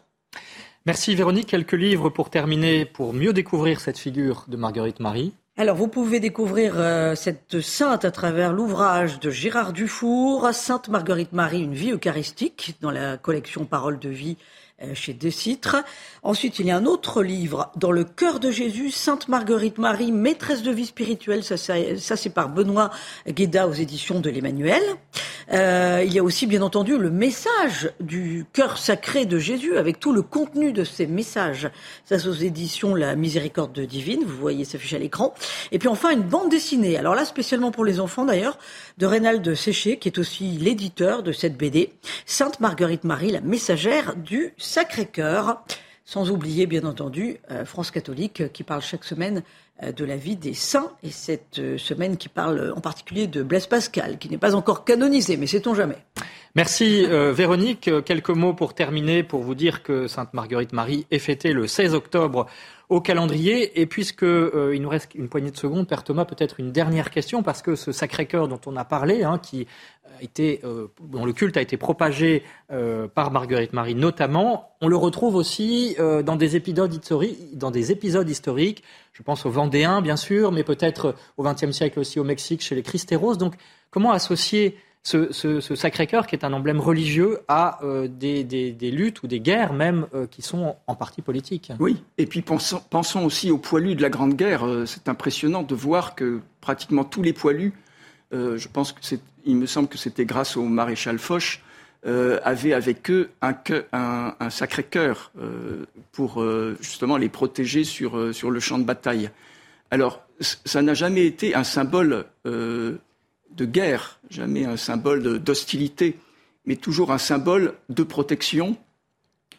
Merci 0.85 1.15
Véronique. 1.15 1.47
Quelques 1.47 1.73
livres 1.73 2.09
pour 2.09 2.29
terminer, 2.29 2.85
pour 2.85 3.13
mieux 3.13 3.33
découvrir 3.33 3.79
cette 3.79 3.97
figure 3.97 4.45
de 4.47 4.57
Marguerite 4.57 4.99
Marie. 4.99 5.33
Alors, 5.57 5.75
vous 5.75 5.89
pouvez 5.89 6.21
découvrir 6.21 6.75
euh, 6.77 7.15
cette 7.15 7.59
sainte 7.59 8.05
à 8.05 8.11
travers 8.11 8.53
l'ouvrage 8.53 9.19
de 9.19 9.29
Gérard 9.29 9.73
Dufour, 9.73 10.53
Sainte 10.53 10.87
Marguerite 10.87 11.33
Marie, 11.33 11.61
une 11.61 11.73
vie 11.73 11.91
eucharistique, 11.91 12.77
dans 12.79 12.91
la 12.91 13.17
collection 13.17 13.65
Paroles 13.65 13.99
de 13.99 14.07
vie 14.07 14.37
chez 14.93 15.13
Décitre. 15.13 15.77
Ensuite, 16.23 16.59
il 16.59 16.65
y 16.65 16.71
a 16.71 16.77
un 16.77 16.85
autre 16.85 17.23
livre, 17.23 17.71
Dans 17.75 17.91
le 17.91 18.03
cœur 18.03 18.39
de 18.39 18.51
Jésus, 18.51 18.91
Sainte 18.91 19.27
Marguerite 19.27 19.77
Marie, 19.77 20.11
maîtresse 20.11 20.63
de 20.63 20.71
vie 20.71 20.85
spirituelle. 20.85 21.43
Ça, 21.43 21.55
ça, 21.57 22.15
c'est 22.15 22.29
par 22.29 22.49
Benoît 22.49 22.91
Guéda 23.27 23.67
aux 23.67 23.73
éditions 23.73 24.19
de 24.19 24.29
l'Emmanuel. 24.29 24.83
Euh, 25.51 26.03
il 26.05 26.13
y 26.13 26.19
a 26.19 26.23
aussi, 26.23 26.45
bien 26.45 26.61
entendu, 26.61 26.97
le 26.97 27.09
message 27.09 27.91
du 27.99 28.45
cœur 28.53 28.77
sacré 28.77 29.25
de 29.25 29.39
Jésus, 29.39 29.77
avec 29.77 29.99
tout 29.99 30.13
le 30.13 30.21
contenu 30.21 30.71
de 30.71 30.83
ces 30.83 31.07
messages. 31.07 31.69
Ça, 32.05 32.19
c'est 32.19 32.27
aux 32.27 32.33
éditions 32.33 32.95
La 32.95 33.15
Miséricorde 33.15 33.79
divine. 33.79 34.23
Vous 34.25 34.37
voyez, 34.37 34.65
s'affiche 34.65 34.93
à 34.93 34.99
l'écran. 34.99 35.33
Et 35.71 35.79
puis 35.79 35.87
enfin, 35.87 36.11
une 36.11 36.21
bande 36.21 36.49
dessinée. 36.49 36.97
Alors 36.97 37.15
là, 37.15 37.25
spécialement 37.25 37.71
pour 37.71 37.85
les 37.85 37.99
enfants, 37.99 38.25
d'ailleurs, 38.25 38.57
de 38.97 39.05
Reynald 39.05 39.55
Séché, 39.55 39.97
qui 39.97 40.09
est 40.09 40.19
aussi 40.19 40.51
l'éditeur 40.51 41.23
de 41.23 41.31
cette 41.31 41.57
BD. 41.57 41.93
Sainte 42.25 42.59
Marguerite 42.59 43.03
Marie, 43.03 43.31
la 43.31 43.41
messagère 43.41 44.15
du 44.15 44.53
Sacré-Cœur. 44.69 45.63
sans 46.05 46.31
oublier 46.31 46.65
bien 46.65 46.85
entendu 46.85 47.37
France 47.65 47.91
catholique 47.91 48.51
qui 48.51 48.63
parle 48.63 48.81
chaque 48.81 49.03
semaine 49.03 49.43
de 49.81 50.05
la 50.05 50.15
vie 50.15 50.35
des 50.35 50.53
saints 50.53 50.91
et 51.03 51.11
cette 51.11 51.77
semaine 51.77 52.17
qui 52.17 52.29
parle 52.29 52.73
en 52.75 52.81
particulier 52.81 53.27
de 53.27 53.43
Blaise 53.43 53.67
Pascal 53.67 54.17
qui 54.17 54.29
n'est 54.29 54.39
pas 54.39 54.55
encore 54.55 54.85
canonisé 54.85 55.37
mais 55.37 55.47
sait-on 55.47 55.75
jamais. 55.75 55.97
Merci 56.55 57.05
Véronique. 57.05 57.89
Quelques 58.05 58.29
mots 58.29 58.53
pour 58.53 58.73
terminer 58.73 59.23
pour 59.23 59.41
vous 59.41 59.55
dire 59.55 59.83
que 59.83 60.07
Sainte 60.07 60.33
Marguerite 60.33 60.73
Marie 60.73 61.05
est 61.11 61.19
fêtée 61.19 61.53
le 61.53 61.67
16 61.67 61.93
octobre 61.93 62.47
au 62.89 63.01
calendrier. 63.01 63.79
Et 63.79 63.85
puisque 63.85 64.23
euh, 64.23 64.73
il 64.75 64.81
nous 64.81 64.89
reste 64.89 65.13
une 65.15 65.29
poignée 65.29 65.51
de 65.51 65.57
secondes, 65.57 65.87
Père 65.87 66.03
Thomas, 66.03 66.25
peut-être 66.25 66.59
une 66.59 66.71
dernière 66.71 67.11
question, 67.11 67.43
parce 67.43 67.61
que 67.61 67.75
ce 67.75 67.91
Sacré-Cœur 67.91 68.47
dont 68.47 68.59
on 68.65 68.75
a 68.75 68.83
parlé, 68.83 69.23
hein, 69.23 69.37
qui 69.37 69.67
a 70.19 70.23
été, 70.23 70.59
euh, 70.63 70.87
dont 70.99 71.23
le 71.23 71.33
culte 71.33 71.55
a 71.55 71.61
été 71.61 71.77
propagé 71.77 72.43
euh, 72.71 73.07
par 73.07 73.31
Marguerite 73.31 73.73
Marie 73.73 73.95
notamment, 73.95 74.71
on 74.81 74.87
le 74.87 74.95
retrouve 74.95 75.35
aussi 75.35 75.95
dans 75.99 76.35
des 76.35 76.55
épisodes 76.55 76.93
historiques, 76.93 77.57
dans 77.57 77.71
des 77.71 77.91
épisodes 77.91 78.27
historiques. 78.27 78.83
Je 79.13 79.23
pense 79.23 79.45
aux 79.45 79.49
Vendéens, 79.49 80.01
bien 80.01 80.15
sûr, 80.15 80.51
mais 80.51 80.63
peut-être 80.63 81.15
au 81.37 81.43
XXe 81.43 81.71
siècle 81.71 81.99
aussi 81.99 82.19
au 82.19 82.23
Mexique 82.23 82.61
chez 82.61 82.75
les 82.75 82.83
Christéros. 82.83 83.35
Donc, 83.35 83.55
comment 83.91 84.11
associer 84.11 84.77
ce, 85.03 85.75
Sacré-Cœur, 85.75 86.27
qui 86.27 86.35
est 86.35 86.43
un 86.43 86.53
emblème 86.53 86.79
religieux, 86.79 87.39
à 87.47 87.83
euh, 87.83 88.07
des, 88.07 88.91
luttes 88.91 89.23
ou 89.23 89.27
des 89.27 89.39
guerres 89.39 89.73
même 89.73 90.07
euh, 90.13 90.27
qui 90.27 90.41
sont 90.41 90.75
en 90.87 90.95
partie 90.95 91.21
politiques. 91.21 91.71
Oui, 91.79 92.03
et 92.17 92.25
puis 92.25 92.41
pensons, 92.41 93.25
aussi 93.25 93.51
aux 93.51 93.57
poilus 93.57 93.95
de 93.95 94.01
la 94.01 94.09
Grande 94.09 94.35
Guerre. 94.35 94.65
Euh, 94.65 94.85
c'est 94.85 95.07
impressionnant 95.09 95.63
de 95.63 95.75
voir 95.75 96.15
que 96.15 96.41
pratiquement 96.61 97.03
tous 97.03 97.21
les 97.21 97.33
poilus, 97.33 97.73
je 98.31 98.67
pense 98.67 98.91
que 98.91 98.99
il 99.45 99.55
me 99.55 99.65
semble 99.65 99.87
que 99.87 99.97
c'était 99.97 100.25
grâce 100.25 100.55
au 100.55 100.63
maréchal 100.63 101.17
Foch, 101.17 101.63
avaient 102.05 102.73
avec 102.73 103.09
eux 103.09 103.31
un, 103.41 103.55
un, 103.91 104.49
Sacré-Cœur 104.51 105.31
pour 106.11 106.45
justement 106.79 107.17
les 107.17 107.29
protéger 107.29 107.83
sur, 107.83 108.35
sur 108.35 108.51
le 108.51 108.59
champ 108.59 108.77
de 108.77 108.83
bataille. 108.83 109.31
Alors, 109.89 110.21
ça 110.39 110.83
n'a 110.83 110.93
jamais 110.93 111.25
été 111.25 111.55
un 111.55 111.63
symbole 111.63 112.25
de 113.55 113.65
guerre, 113.65 114.19
jamais 114.29 114.65
un 114.65 114.77
symbole 114.77 115.39
d'hostilité, 115.39 116.17
mais 116.65 116.75
toujours 116.75 117.11
un 117.11 117.17
symbole 117.17 117.73
de 117.89 118.03
protection, 118.03 118.77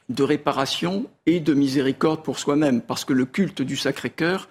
de 0.09 0.23
réparation 0.23 1.07
et 1.27 1.41
de 1.41 1.55
miséricorde 1.55 2.23
pour 2.23 2.39
soi-même, 2.39 2.81
parce 2.81 3.05
que 3.05 3.13
le 3.13 3.25
culte 3.25 3.63
du 3.63 3.77
Sacré-Cœur, 3.77 4.49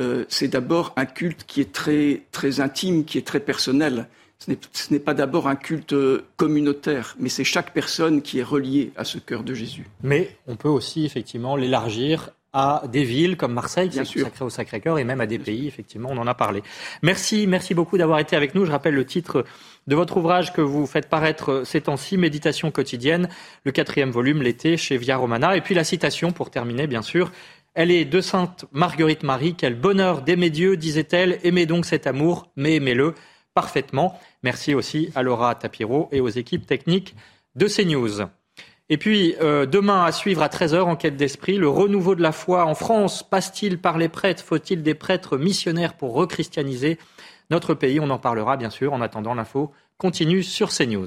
euh, 0.00 0.24
c'est 0.28 0.48
d'abord 0.48 0.92
un 0.96 1.06
culte 1.06 1.44
qui 1.46 1.60
est 1.60 1.72
très, 1.72 2.22
très 2.32 2.60
intime, 2.60 3.04
qui 3.04 3.18
est 3.18 3.26
très 3.26 3.40
personnel. 3.40 4.08
Ce 4.38 4.92
n'est 4.92 5.00
pas 5.00 5.12
d'abord 5.12 5.48
un 5.48 5.56
culte 5.56 5.94
communautaire, 6.36 7.14
mais 7.18 7.28
c'est 7.28 7.44
chaque 7.44 7.74
personne 7.74 8.22
qui 8.22 8.38
est 8.38 8.42
reliée 8.42 8.90
à 8.96 9.04
ce 9.04 9.18
cœur 9.18 9.42
de 9.42 9.52
Jésus. 9.52 9.86
Mais 10.02 10.34
on 10.46 10.56
peut 10.56 10.68
aussi 10.68 11.04
effectivement 11.04 11.56
l'élargir 11.56 12.30
à 12.52 12.82
des 12.90 13.04
villes 13.04 13.36
comme 13.36 13.52
Marseille, 13.52 13.88
qui 13.88 13.98
est 13.98 14.02
consacrée 14.02 14.44
au 14.44 14.50
Sacré-Cœur, 14.50 14.98
et 14.98 15.04
même 15.04 15.20
à 15.20 15.26
des 15.26 15.38
pays, 15.38 15.68
effectivement, 15.68 16.08
on 16.12 16.18
en 16.18 16.26
a 16.26 16.34
parlé. 16.34 16.62
Merci, 17.02 17.46
merci 17.46 17.74
beaucoup 17.74 17.96
d'avoir 17.96 18.18
été 18.18 18.36
avec 18.36 18.54
nous. 18.54 18.64
Je 18.64 18.72
rappelle 18.72 18.94
le 18.94 19.06
titre 19.06 19.44
de 19.86 19.94
votre 19.94 20.16
ouvrage 20.16 20.52
que 20.52 20.60
vous 20.60 20.86
faites 20.86 21.08
paraître 21.08 21.62
ces 21.64 21.82
temps-ci, 21.82 22.16
Méditation 22.16 22.70
quotidienne, 22.70 23.28
le 23.64 23.72
quatrième 23.72 24.10
volume, 24.10 24.42
l'été, 24.42 24.76
chez 24.76 24.96
Via 24.96 25.16
Romana. 25.16 25.56
Et 25.56 25.60
puis 25.60 25.74
la 25.74 25.84
citation, 25.84 26.32
pour 26.32 26.50
terminer, 26.50 26.86
bien 26.86 27.02
sûr. 27.02 27.30
Elle 27.74 27.92
est 27.92 28.04
de 28.04 28.20
Sainte 28.20 28.64
Marguerite 28.72 29.22
Marie. 29.22 29.54
Quel 29.54 29.74
bonheur 29.74 30.22
d'aimer 30.22 30.50
Dieu, 30.50 30.76
disait-elle. 30.76 31.38
Aimez 31.44 31.66
donc 31.66 31.86
cet 31.86 32.08
amour, 32.08 32.50
mais 32.56 32.76
aimez-le 32.76 33.14
parfaitement. 33.54 34.18
Merci 34.42 34.74
aussi 34.74 35.10
à 35.14 35.22
Laura 35.22 35.54
Tapiro 35.54 36.08
et 36.10 36.20
aux 36.20 36.28
équipes 36.28 36.66
techniques 36.66 37.14
de 37.54 37.66
CNews. 37.68 38.28
Et 38.92 38.98
puis, 38.98 39.36
euh, 39.40 39.66
demain, 39.66 40.04
à 40.04 40.10
suivre 40.10 40.42
à 40.42 40.48
13h, 40.48 40.80
enquête 40.80 41.16
d'esprit, 41.16 41.56
le 41.56 41.68
renouveau 41.68 42.16
de 42.16 42.22
la 42.22 42.32
foi 42.32 42.66
en 42.66 42.74
France 42.74 43.22
passe-t-il 43.22 43.78
par 43.78 43.98
les 43.98 44.08
prêtres? 44.08 44.42
Faut-il 44.42 44.82
des 44.82 44.94
prêtres 44.94 45.38
missionnaires 45.38 45.94
pour 45.96 46.12
rechristianiser 46.12 46.98
notre 47.50 47.74
pays? 47.74 48.00
On 48.00 48.10
en 48.10 48.18
parlera, 48.18 48.56
bien 48.56 48.68
sûr. 48.68 48.92
En 48.92 49.00
attendant, 49.00 49.32
l'info 49.34 49.70
continue 49.96 50.42
sur 50.42 50.70
CNews. 50.70 51.06